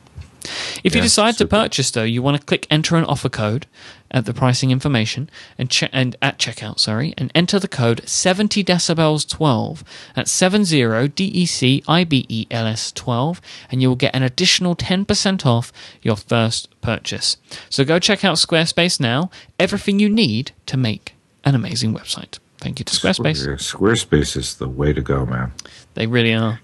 [0.84, 1.50] If you decide super.
[1.50, 3.68] to purchase, though, you want to click enter an offer code
[4.12, 8.64] at the pricing information and, che- and at checkout, sorry, and enter the code 70
[8.64, 9.84] decibels 12
[10.16, 14.16] at 70 D E C I B E L S 12, and you will get
[14.16, 17.38] an additional 10% off your first purchase.
[17.70, 19.30] So go check out Squarespace now.
[19.60, 22.40] Everything you need to make an amazing website.
[22.60, 23.46] Thank you to Squarespace.
[23.58, 25.52] Squarespace is the way to go, man.
[25.94, 26.60] They really are.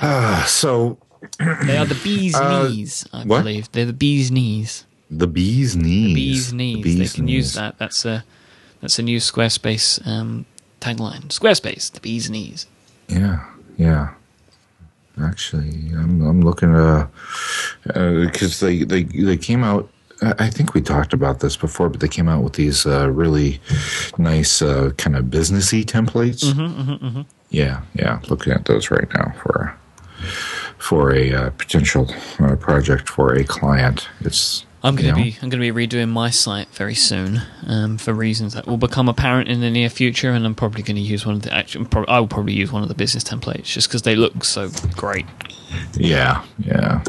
[0.00, 0.98] Uh, so
[1.38, 3.40] they are the bee's uh, knees, I what?
[3.40, 3.70] believe.
[3.72, 4.86] They're the bee's knees.
[5.10, 6.08] The bee's knees.
[6.08, 6.76] The bee's knees.
[6.76, 7.34] The bee's they can knees.
[7.34, 7.78] use that.
[7.78, 8.24] That's a
[8.80, 10.46] that's a new Squarespace um,
[10.80, 11.28] tagline.
[11.28, 12.66] Squarespace, the bee's knees.
[13.08, 13.44] Yeah,
[13.76, 14.14] yeah.
[15.20, 17.08] Actually, I'm I'm looking uh
[17.84, 19.90] because uh, they they they came out
[20.22, 23.60] I think we talked about this before, but they came out with these uh, really
[24.18, 26.44] nice uh, kind of businessy templates.
[26.44, 27.22] Mm-hmm, mm-hmm, mm-hmm.
[27.50, 28.20] Yeah, yeah.
[28.28, 29.76] Looking at those right now for
[30.78, 34.08] for a uh, potential uh, project for a client.
[34.20, 38.12] It's I'm going to be I'm to be redoing my site very soon um, for
[38.12, 41.24] reasons that will become apparent in the near future, and I'm probably going to use
[41.24, 41.86] one of the actual.
[42.08, 45.26] I will probably use one of the business templates just because they look so great.
[45.94, 47.02] Yeah, yeah.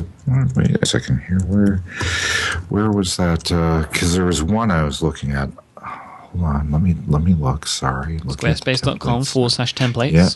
[0.56, 1.40] Wait a second here.
[1.48, 1.78] Where,
[2.70, 3.44] where was that?
[3.44, 5.50] Because uh, there was one I was looking at.
[6.34, 6.72] Hold on.
[6.72, 7.66] Let me let me look.
[7.68, 8.20] Sorry.
[8.20, 10.12] Squarespace.com forward slash templates.
[10.12, 10.30] Yeah,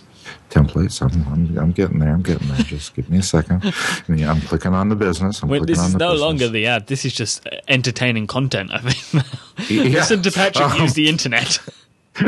[0.50, 1.02] templates.
[1.02, 2.14] I'm, I'm I'm getting there.
[2.14, 2.58] I'm getting there.
[2.60, 3.64] Just give me a second.
[4.10, 5.42] Yeah, I'm clicking on the business.
[5.44, 6.22] I'm Wait, this is no business.
[6.22, 6.88] longer the ad.
[6.88, 8.72] This is just entertaining content.
[8.74, 9.26] I think.
[9.70, 9.84] Yeah.
[10.00, 11.60] Listen to Patrick Um, use the internet.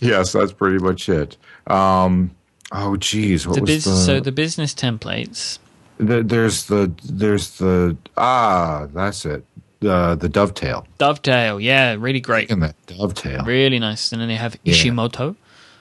[0.00, 1.36] yes, that's pretty much it.
[1.66, 2.30] Um,
[2.72, 5.58] oh, geez, what The was the, so the business templates.
[5.98, 6.22] the?
[6.22, 9.44] There's the there's the ah, that's it.
[9.84, 10.86] The the dovetail.
[10.98, 12.50] Dovetail, yeah, really great.
[12.50, 13.44] And that dovetail.
[13.44, 14.12] Really nice.
[14.12, 14.72] And then they have Yeah.
[14.74, 15.36] Ishimoto,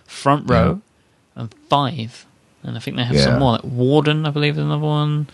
[0.05, 0.81] Front Row,
[1.35, 2.25] and Five.
[2.63, 3.23] And I think they have Yeah.
[3.25, 3.53] some more.
[3.53, 5.27] Like Warden, I believe, is another one.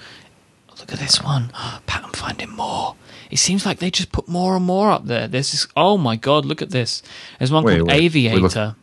[0.79, 1.51] Look at this one.
[1.87, 2.95] Pattern finding more.
[3.31, 5.27] It seems like they just put more and more up there.
[5.27, 5.67] There's this.
[5.75, 6.45] Oh my god!
[6.45, 7.01] Look at this.
[7.39, 8.01] There's one Wait, called wait.
[8.03, 8.75] Aviator,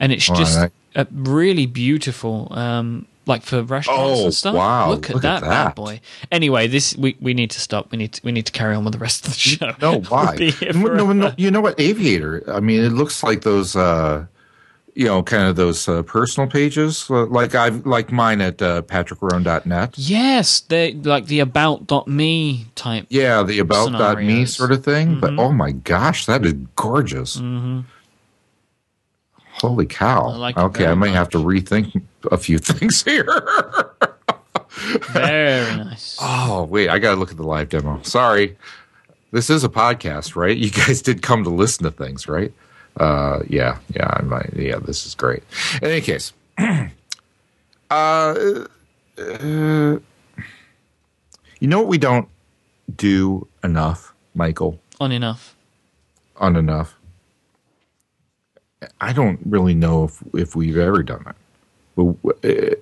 [0.00, 0.58] and it's Oh, just
[0.94, 2.48] uh, really beautiful.
[2.50, 4.54] Um, like for restaurants Oh, and stuff.
[4.54, 4.90] wow.
[4.90, 6.00] Look at Look that at bad boy.
[6.30, 7.90] Anyway, this we, we need to stop.
[7.92, 9.72] We need to, we need to carry on with the rest of the show.
[9.80, 10.50] No, We'll why?
[10.74, 11.78] no, no, no, you know what?
[11.78, 12.42] Aviator.
[12.50, 14.26] I mean, it looks like those, uh,
[14.94, 18.82] you know, kind of those uh, personal pages, uh, like I've like mine at uh,
[18.82, 19.94] patrickrhone.net.
[19.96, 23.06] Yes, they like the about.me type.
[23.08, 25.18] Yeah, the about.me sort of thing.
[25.20, 25.40] But Mm-hmm.
[25.40, 27.40] oh my gosh, that is gorgeous.
[29.62, 30.26] Holy cow.
[30.26, 33.26] I like okay, I very might have to rethink a few things here.
[35.12, 36.18] Very nice.
[36.20, 38.02] oh, wait, I got to look at the live demo.
[38.02, 38.56] Sorry.
[39.30, 40.56] This is a podcast, right?
[40.56, 42.52] You guys did come to listen to things, right?
[42.96, 45.44] Uh, yeah, yeah, I might, yeah, this is great.
[45.80, 46.90] In any case, uh,
[47.88, 48.66] uh,
[49.16, 50.00] you
[51.60, 52.28] know what we don't
[52.96, 54.80] do enough, Michael?
[55.00, 55.54] On enough.
[56.36, 56.96] on enough.
[59.00, 61.36] I don't really know if if we've ever done it,
[61.96, 62.74] but uh,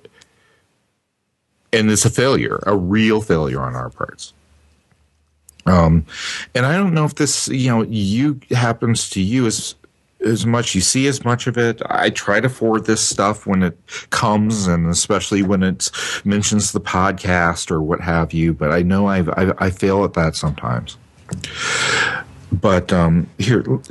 [1.73, 4.33] and it's a failure, a real failure on our parts.
[5.65, 6.05] Um,
[6.55, 9.75] and I don't know if this, you know, you happens to you as
[10.25, 10.75] as much.
[10.75, 11.81] You see as much of it.
[11.85, 13.77] I try to forward this stuff when it
[14.09, 15.89] comes, and especially when it
[16.25, 18.53] mentions the podcast or what have you.
[18.53, 20.97] But I know I've, I I fail at that sometimes.
[22.51, 23.83] But um, here, do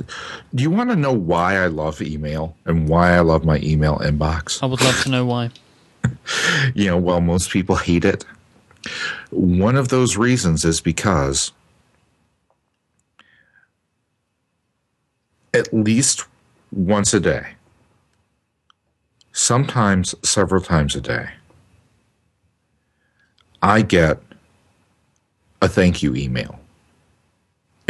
[0.55, 4.61] you want to know why I love email and why I love my email inbox?
[4.61, 5.49] I would love to know why.
[6.73, 8.25] You know, well, most people hate it.
[9.29, 11.51] One of those reasons is because
[15.53, 16.25] at least
[16.71, 17.53] once a day,
[19.31, 21.29] sometimes several times a day,
[23.61, 24.19] I get
[25.61, 26.60] a thank you email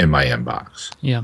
[0.02, 1.22] in my inbox Yeah.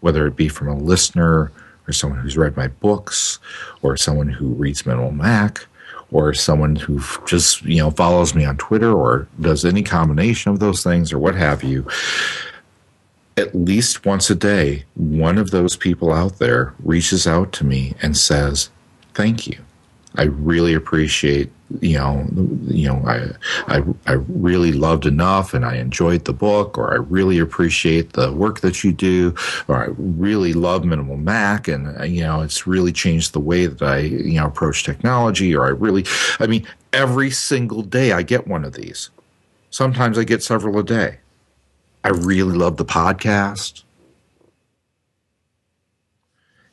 [0.00, 1.50] whether it be from a listener
[1.88, 3.38] or someone who's read my books
[3.82, 5.66] or someone who reads Minimal Mac
[6.12, 10.60] or someone who just you know follows me on Twitter or does any combination of
[10.60, 11.86] those things or what have you
[13.36, 17.94] at least once a day one of those people out there reaches out to me
[18.02, 18.70] and says
[19.14, 19.58] thank you
[20.16, 22.26] I really appreciate you know
[22.66, 23.30] you know I
[23.76, 28.32] I I really loved enough and I enjoyed the book or I really appreciate the
[28.32, 29.34] work that you do
[29.68, 33.66] or I really love minimal mac and uh, you know it's really changed the way
[33.66, 36.04] that I you know approach technology or I really
[36.40, 39.10] I mean every single day I get one of these.
[39.70, 41.18] Sometimes I get several a day.
[42.04, 43.84] I really love the podcast.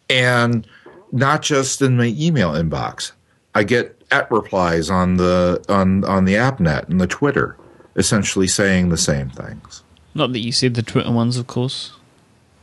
[0.09, 0.67] And
[1.11, 3.11] not just in my email inbox.
[3.55, 7.55] I get at replies on the on on the App.net and the Twitter,
[7.95, 9.83] essentially saying the same things.
[10.13, 11.93] Not that you see the Twitter ones, of course.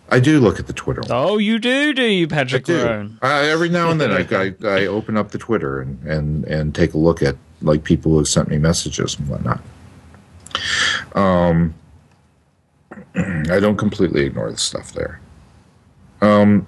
[0.09, 1.01] I do look at the Twitter.
[1.01, 1.11] one.
[1.11, 2.69] Oh, you do, do you, Patrick?
[2.71, 3.11] I do.
[3.23, 6.75] Uh, every now and then, I, I I open up the Twitter and and and
[6.75, 9.61] take a look at like people who have sent me messages and whatnot.
[11.15, 11.75] Um,
[13.17, 15.21] I don't completely ignore the stuff there.
[16.21, 16.67] Um,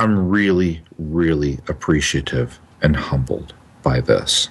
[0.00, 4.48] I'm really, really appreciative and humbled by this.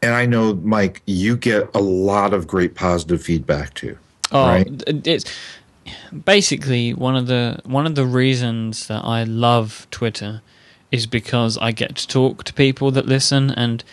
[0.00, 3.98] And I know, Myke, you get a lot of great positive feedback too.
[4.30, 4.82] Oh, right?
[4.86, 5.26] it's
[6.24, 10.40] basically one of the one of the reasons that I love Twitter
[10.90, 13.84] is because I get to talk to people that listen, and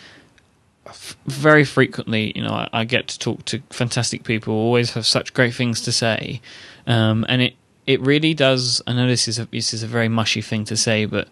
[0.86, 4.54] f- very frequently, you know, I, I get to talk to fantastic people.
[4.54, 6.40] who Always have such great things to say,
[6.86, 7.54] um, and it
[7.90, 8.80] it really does.
[8.86, 11.26] I know this is a, this is a very mushy thing to say, but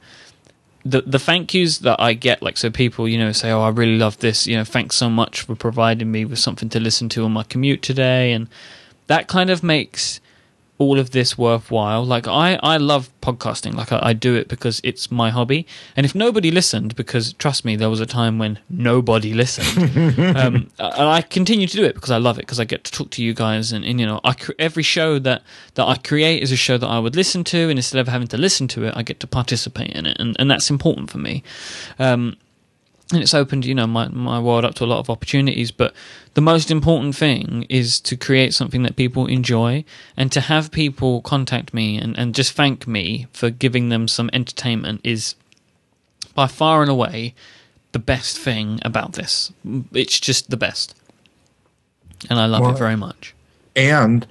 [0.85, 3.69] the the thank yous that I get, like so people, you know, say, "Oh, I
[3.69, 7.09] really love this," you know, thanks so much for providing me with something to listen
[7.11, 8.49] to on my commute today, and
[9.07, 10.21] that kind of makes
[10.79, 12.05] all of this worthwhile.
[12.05, 13.75] Like I, I love podcasting.
[13.75, 15.67] Like I, I, do it because it's my hobby.
[15.97, 20.71] And if nobody listened, because trust me, there was a time when nobody listened, um,
[20.79, 23.11] and I continue to do it because I love it because I get to talk
[23.11, 23.73] to you guys.
[23.73, 25.43] And, and you know, I, every show that
[25.75, 28.29] that I create is a show that I would listen to, and instead of having
[28.29, 31.19] to listen to it, I get to participate in it, and, and that's important for
[31.19, 31.43] me.
[31.99, 32.37] Um,
[33.13, 35.95] and it's opened you know my, my world up to a lot of opportunities but
[36.35, 39.85] the most important thing is to create something that people enjoy
[40.17, 44.31] and to have people contact me and, and just thank me for giving them some
[44.33, 45.35] entertainment is
[46.35, 47.35] by far and away
[47.93, 49.51] the best thing about this.
[49.93, 50.95] It's just the best.
[52.29, 53.35] And i love well, it very much.
[53.77, 54.27] and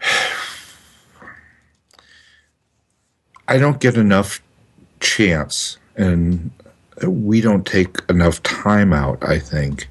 [3.48, 4.42] i don't get enough
[4.98, 6.50] chance and
[7.02, 9.88] we don't take enough time out, I think,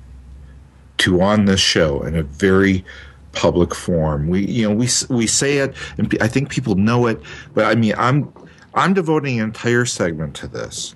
[0.97, 2.83] to on this show in a very
[3.31, 4.27] public form.
[4.27, 7.21] We, you know, we we say it, and I think people know it.
[7.53, 8.33] But I mean, I'm
[8.73, 10.95] I'm devoting an entire segment to this.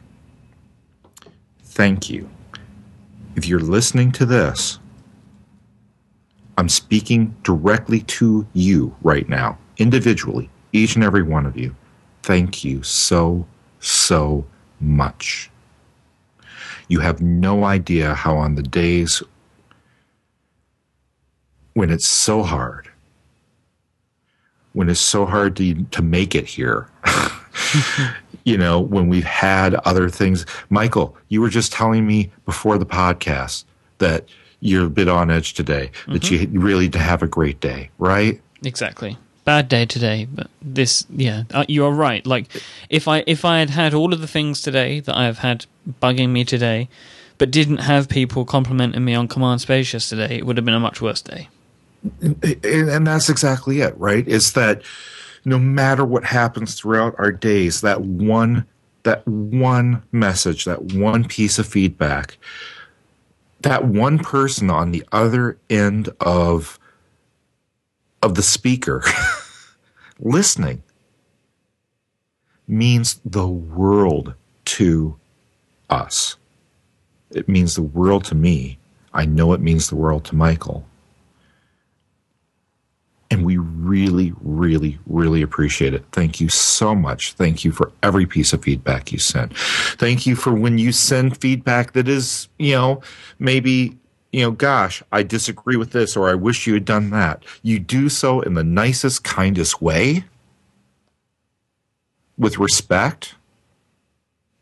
[1.64, 2.30] Thank you.
[3.36, 4.80] If you're listening to this,
[6.58, 11.74] I'm speaking directly to you right now, individually, each and every one of you.
[12.24, 13.48] Thank you so,
[13.80, 14.46] so
[14.82, 15.50] much.
[16.90, 19.24] You have no idea how, on the days
[21.74, 22.90] when it's so hard,
[24.74, 26.90] when it's so hard to, to make it here,
[28.44, 30.46] you know, when we've had other things.
[30.70, 33.64] Michael, you were just telling me before the podcast
[34.00, 34.28] that
[34.60, 36.14] you're a bit on edge today, mm-hmm.
[36.14, 38.42] that you really to have a great day, right?
[38.66, 39.18] Exactly
[39.50, 42.24] bad day today, but this, yeah, uh, you are right.
[42.24, 42.46] Like,
[42.88, 45.66] if I if I had had all of the things today that I have had
[46.00, 46.88] bugging me today,
[47.40, 50.80] but didn't have people complimenting me on Command Space yesterday, it would have been a
[50.80, 51.50] much worse day.
[52.22, 54.28] And that's exactly it, right?
[54.28, 54.84] Is that
[55.46, 58.68] no matter what happens throughout our days, that one
[59.02, 62.38] that one message, that one piece of feedback,
[63.62, 66.78] that one person on the other end of
[68.22, 69.04] of the speaker
[70.20, 70.84] listening
[72.68, 74.34] means the world
[74.66, 75.18] to
[75.90, 76.36] us.
[77.32, 78.78] It means the world to me.
[79.14, 80.86] I know it means the world to Michael.
[83.32, 86.04] And we really, really, really appreciate it.
[86.12, 87.34] Thank you so much.
[87.34, 89.56] Thank you for every piece of feedback you sent.
[89.56, 93.02] Thank you for when you send feedback that is, you know,
[93.38, 93.98] maybe
[94.32, 97.44] you know, gosh, I disagree with this or I wish you had done that.
[97.64, 100.24] You do so in the nicest, kindest way
[102.38, 103.36] with respect.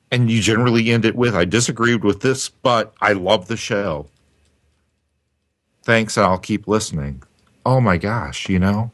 [0.09, 4.07] And you generally end it with, I disagreed with this, but I love the show.
[5.83, 7.23] Thanks, and I'll keep listening.
[7.65, 8.91] Oh my gosh, you know?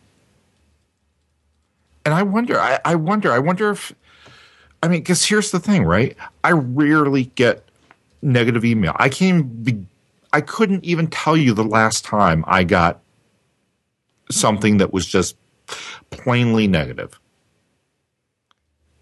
[2.04, 3.94] And I wonder, I, I wonder, I wonder if,
[4.82, 6.18] I mean, because here's the thing, right?
[6.44, 7.64] I rarely get
[8.24, 8.96] negative email.
[8.98, 9.86] I can't be
[10.34, 13.02] I couldn't even tell you the last time I got
[14.32, 15.38] something that was just
[16.10, 17.20] plainly negative.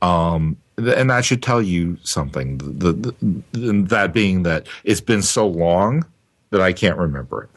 [0.01, 2.57] Um, and that should tell you something.
[2.57, 6.05] The, the, that being that it's been so long
[6.49, 7.49] that I can't remember it.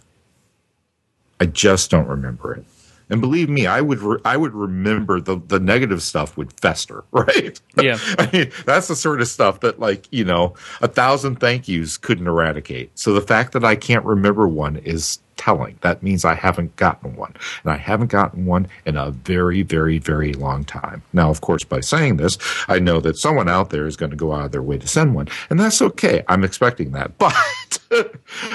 [1.40, 2.64] I just don't remember it.
[3.10, 7.04] And believe me, I would re- I would remember the the negative stuff would fester,
[7.12, 7.60] right?
[7.76, 11.68] Yeah, I mean that's the sort of stuff that like you know a thousand thank
[11.68, 12.98] yous couldn't eradicate.
[12.98, 15.76] So the fact that I can't remember one is telling.
[15.82, 19.98] That means I haven't gotten one, and I haven't gotten one in a very very
[19.98, 21.02] very long time.
[21.12, 22.38] Now, of course, by saying this,
[22.68, 24.88] I know that someone out there is going to go out of their way to
[24.88, 26.24] send one, and that's okay.
[26.28, 27.34] I'm expecting that, but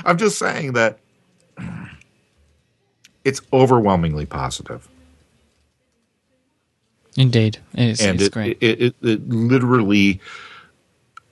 [0.06, 1.00] I'm just saying that
[3.24, 4.88] it's overwhelmingly positive.
[7.17, 8.57] Indeed, it's, and it's it, great.
[8.61, 10.22] It, it, it, literally,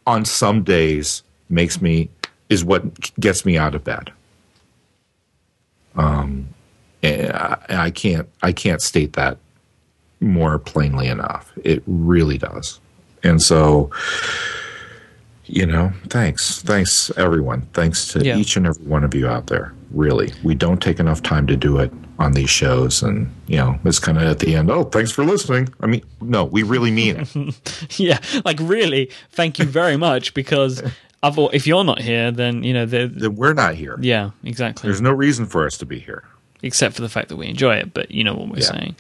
[0.06, 2.10] on some days, makes me
[2.50, 2.84] is what
[3.20, 4.12] gets me out of bed.
[5.96, 6.48] Um,
[7.04, 9.38] and I, I can't I can't state that
[10.20, 11.52] more plainly enough.
[11.64, 12.80] It really does,
[13.24, 13.92] and so
[15.48, 16.62] you know, thanks.
[16.62, 17.62] Thanks, everyone.
[17.74, 18.38] Thanks to yeah.
[18.38, 19.74] each and every one of you out there.
[19.92, 23.02] Really, we don't take enough time to do it on these shows.
[23.02, 25.70] And, you know, it's kind of at the end, oh, thanks for listening.
[25.80, 28.00] I mean, no, we really mean it.
[28.00, 30.82] yeah, like, really, thank you very much because.
[31.24, 33.98] if you're not here, then you know then we're not here.
[34.00, 34.88] Yeah, exactly.
[34.88, 36.24] There's no reason for us to be here
[36.64, 37.94] except for the fact that we enjoy it.
[37.94, 38.72] But you know what we're yeah.
[38.72, 38.96] saying.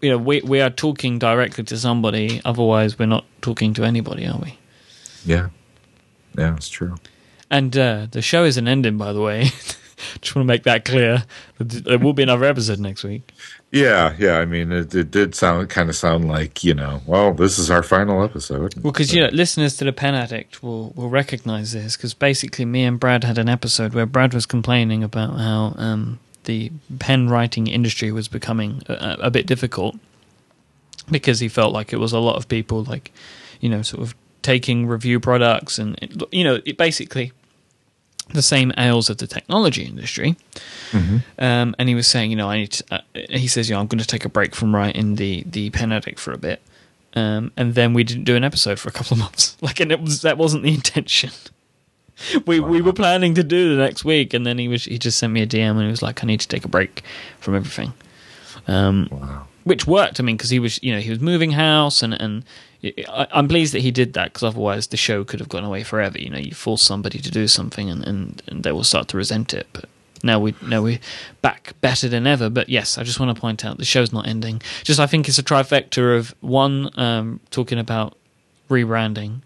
[0.00, 2.40] You know, we we are talking directly to somebody.
[2.44, 4.58] Otherwise, we're not talking to anybody, are we?
[5.24, 5.48] Yeah.
[6.38, 6.96] Yeah, it's true.
[7.50, 9.50] And uh, the show isn't ending, by the way.
[10.20, 11.24] Just want to make that clear.
[11.58, 13.32] There will be another episode next week.
[13.72, 14.38] Yeah, yeah.
[14.38, 17.70] I mean, it, it did sound kind of sound like you know, well, this is
[17.70, 18.74] our final episode.
[18.76, 22.64] Well, because you know, listeners to the Pen Addict will will recognize this because basically,
[22.64, 27.28] me and Brad had an episode where Brad was complaining about how um, the pen
[27.28, 29.96] writing industry was becoming a, a bit difficult
[31.10, 33.12] because he felt like it was a lot of people like,
[33.60, 37.32] you know, sort of taking review products and you know, it basically
[38.32, 40.36] the same ails of the technology industry.
[40.90, 41.18] Mm-hmm.
[41.38, 42.72] Um, and he was saying, you know, I need.
[42.72, 45.44] To, uh, he says, you know, I'm going to take a break from writing the
[45.46, 46.60] the pen addict for a bit.
[47.14, 49.56] Um, and then we didn't do an episode for a couple of months.
[49.62, 51.30] Like, and it was that wasn't the intention.
[52.46, 52.68] we wow.
[52.68, 55.32] we were planning to do the next week, and then he was he just sent
[55.32, 57.02] me a DM and he was like, I need to take a break
[57.40, 57.92] from everything.
[58.66, 59.46] Um, wow.
[59.64, 60.20] Which worked.
[60.20, 62.44] I mean, because he was, you know, he was moving house, and and
[62.82, 65.82] I, am pleased that he did that because otherwise the show could have gone away
[65.82, 66.18] forever.
[66.18, 69.16] You know, you force somebody to do something and, and, and they will start to
[69.16, 69.66] resent it.
[69.72, 69.86] But
[70.22, 71.00] now we now we're
[71.42, 72.48] back better than ever.
[72.48, 74.62] But yes, I just want to point out the show's not ending.
[74.84, 78.16] Just I think it's a trifecta of one um, talking about
[78.70, 79.42] rebranding,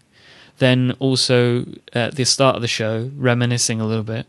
[0.59, 4.27] then also at the start of the show reminiscing a little bit,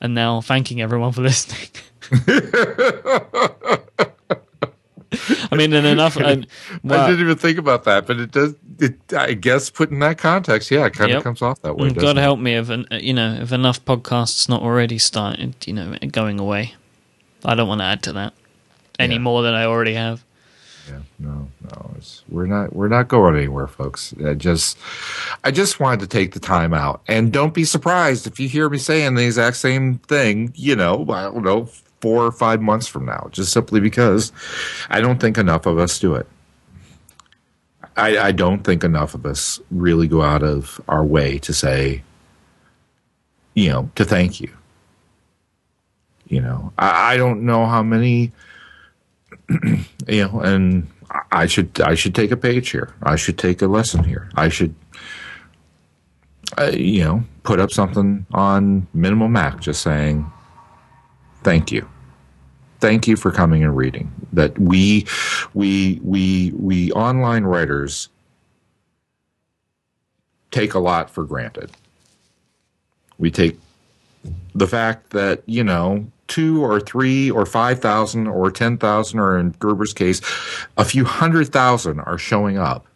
[0.00, 1.68] and now thanking everyone for listening.
[5.60, 6.16] I mean, and enough.
[6.16, 6.46] And,
[6.82, 8.54] well, I didn't even think about that, but it does.
[8.78, 11.18] It, I guess, put in that context, yeah, it kind yep.
[11.18, 11.90] of comes off that way.
[11.90, 12.20] Mm, God it?
[12.20, 16.40] help me if uh, you know if enough podcasts not already started, you know, going
[16.40, 16.74] away.
[17.44, 18.34] I don't want to add to that
[18.98, 19.20] any yeah.
[19.20, 20.24] more than I already have.
[20.88, 21.94] Yeah, no, no,
[22.28, 24.14] we're not we're not going anywhere, folks.
[24.24, 24.78] I just
[25.44, 28.68] I just wanted to take the time out, and don't be surprised if you hear
[28.68, 30.52] me saying the exact same thing.
[30.56, 31.68] You know, I don't know,
[32.00, 34.32] four or five months from now, just simply because
[34.88, 36.26] I don't think enough of us do it.
[37.96, 42.02] I, I don't think enough of us really go out of our way to say,
[43.54, 44.50] you know, to thank you.
[46.26, 48.32] You know, I, I don't know how many,
[50.08, 50.88] you know, and
[51.32, 52.94] I should I should take a page here.
[53.02, 54.30] I should take a lesson here.
[54.36, 54.74] I should,
[56.56, 60.30] uh, you know, put up something on Minimal Mac, just saying
[61.42, 61.88] thank you.
[62.80, 64.10] Thank you for coming and reading.
[64.32, 65.06] That we
[65.52, 68.08] we we we online writers
[70.50, 71.70] take a lot for granted.
[73.18, 73.58] We take
[74.54, 79.38] the fact that you know two or three or five thousand or ten thousand or
[79.38, 80.20] in Gruber's case
[80.76, 82.86] a few hundred thousand are showing up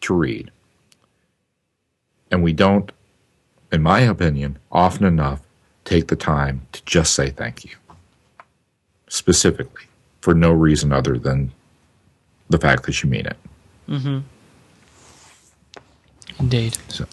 [0.00, 0.50] to read.
[2.30, 2.90] And we don't
[3.70, 5.42] in my opinion often enough
[5.84, 7.72] take the time to just say thank you
[9.08, 9.84] specifically
[10.20, 11.52] for no reason other than
[12.48, 13.36] the fact that you mean it.
[13.88, 14.20] Mm-hmm.
[16.40, 16.78] Indeed.
[16.88, 17.06] So,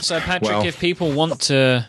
[0.00, 1.88] so Patrick, well, if people want to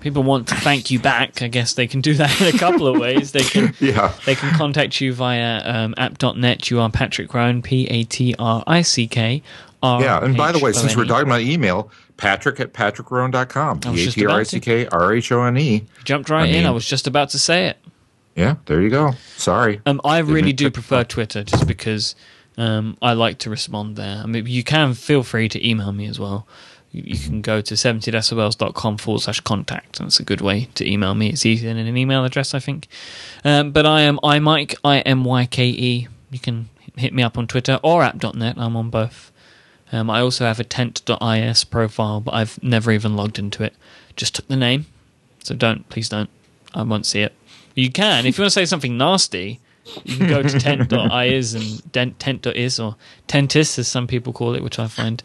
[0.00, 2.86] people want to thank you back, I guess they can do that in a couple
[2.86, 3.32] of ways.
[3.32, 4.12] They can yeah.
[4.26, 6.70] they can contact you via um, app.net.
[6.70, 9.42] You are Patrick Rhone, P A T R I C K.
[9.82, 13.80] Yeah, and by the way, since we're talking about email, Patrick at patrickrhone.com.
[13.80, 15.86] P A T R I C K R H O N E.
[16.04, 16.66] Jumped right I mean, in.
[16.66, 17.78] I was just about to say it.
[18.36, 19.12] Yeah, there you go.
[19.36, 19.80] Sorry.
[19.86, 22.14] Um, I really do prefer Twitter just because
[22.56, 24.20] um, I like to respond there.
[24.22, 26.46] I mean, you can feel free to email me as well.
[26.92, 29.98] You, you can go to 70decibels.com forward slash contact.
[29.98, 31.30] That's a good way to email me.
[31.30, 32.88] It's easier than an email address, I think.
[33.44, 36.08] Um, but I am imyke, I M Y K E.
[36.30, 38.56] You can hit me up on Twitter or app.net.
[38.56, 39.32] I'm on both.
[39.92, 43.74] Um, I also have a tent.is profile, but I've never even logged into it.
[44.16, 44.86] Just took the name.
[45.42, 46.28] So don't, please don't.
[46.74, 47.34] I won't see it.
[47.74, 48.26] You can.
[48.26, 49.60] If you want to say something nasty,
[50.04, 54.78] you can go to tent.is and tent.is or tentis, as some people call it, which
[54.78, 55.22] I find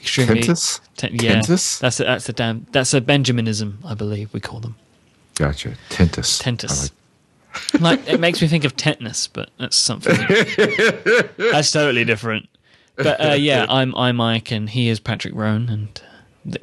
[0.00, 0.40] extremely.
[0.40, 0.80] Tentis?
[0.96, 1.40] Ten, yeah.
[1.40, 1.80] Tentis?
[1.80, 4.76] That's a, that's a damn, that's a Benjaminism, I believe we call them.
[5.34, 5.74] Gotcha.
[5.88, 6.42] Tentis.
[6.42, 6.90] Tentis.
[7.74, 7.80] Like.
[7.80, 10.14] like it makes me think of tetanus, but that's something.
[11.36, 12.48] that's totally different.
[12.96, 16.02] But uh, yeah, I'm I'm Myke, and he is Patrick Rhone, and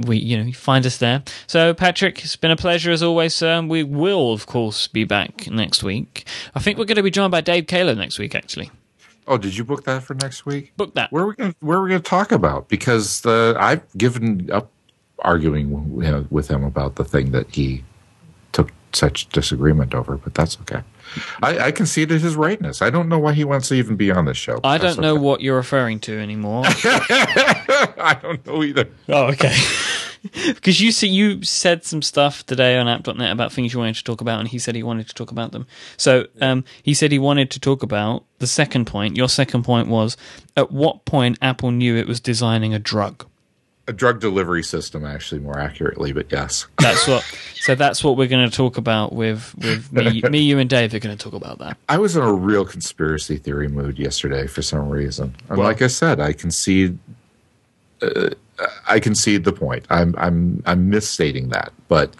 [0.05, 1.23] we you know find us there.
[1.47, 3.61] So Patrick, it's been a pleasure as always, sir.
[3.61, 6.27] We will of course be back next week.
[6.53, 8.69] I think we're going to be joined by Dave Caolo next week, actually.
[9.27, 10.75] Oh, did you book that for next week?
[10.77, 11.11] Book that.
[11.11, 11.55] Where are we going?
[11.61, 12.69] Where are we going to talk about?
[12.69, 14.71] Because the I've given up
[15.19, 17.83] arguing you know, with him about the thing that he
[18.51, 20.81] took such disagreement over, but that's okay.
[21.41, 22.81] I, I conceded his rightness.
[22.81, 24.59] I don't know why he wants to even be on this show.
[24.63, 25.21] I don't know okay.
[25.21, 26.63] what you're referring to anymore.
[26.65, 28.87] I don't know either.
[29.07, 29.55] Oh, okay.
[30.45, 34.03] because you see, you said some stuff today on app.net about things you wanted to
[34.03, 35.65] talk about, and he said he wanted to talk about them.
[35.97, 39.17] So um, he said he wanted to talk about the second point.
[39.17, 40.17] Your second point was
[40.57, 43.25] at what point Apple knew it was designing a drug.
[43.89, 46.13] A drug delivery system, actually, more accurately.
[46.13, 47.23] But yes, That's what.
[47.55, 50.93] So that's what we're going to talk about with with me, me, you, and Dave
[50.93, 51.75] are going to talk about that.
[51.89, 55.81] I was in a real conspiracy theory mood yesterday for some reason, and Well- like
[55.81, 56.99] I said, I concede.
[58.01, 58.29] Uh,
[58.87, 59.85] I concede the point.
[59.89, 62.13] I'm I'm I'm misstating that, but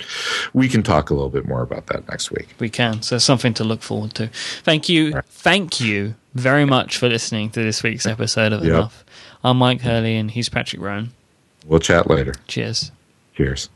[0.53, 2.47] we can talk a little bit more about that next week.
[2.59, 3.01] We can.
[3.03, 4.28] So something to look forward to.
[4.63, 5.22] Thank you.
[5.28, 8.74] Thank you very much for listening to this week's episode of Yep.
[8.74, 9.05] Enough.
[9.43, 11.11] I'm Myke Hurley, and he's Patrick Rhone.
[11.66, 12.34] We'll chat later.
[12.47, 12.91] Cheers.
[13.34, 13.70] Cheers.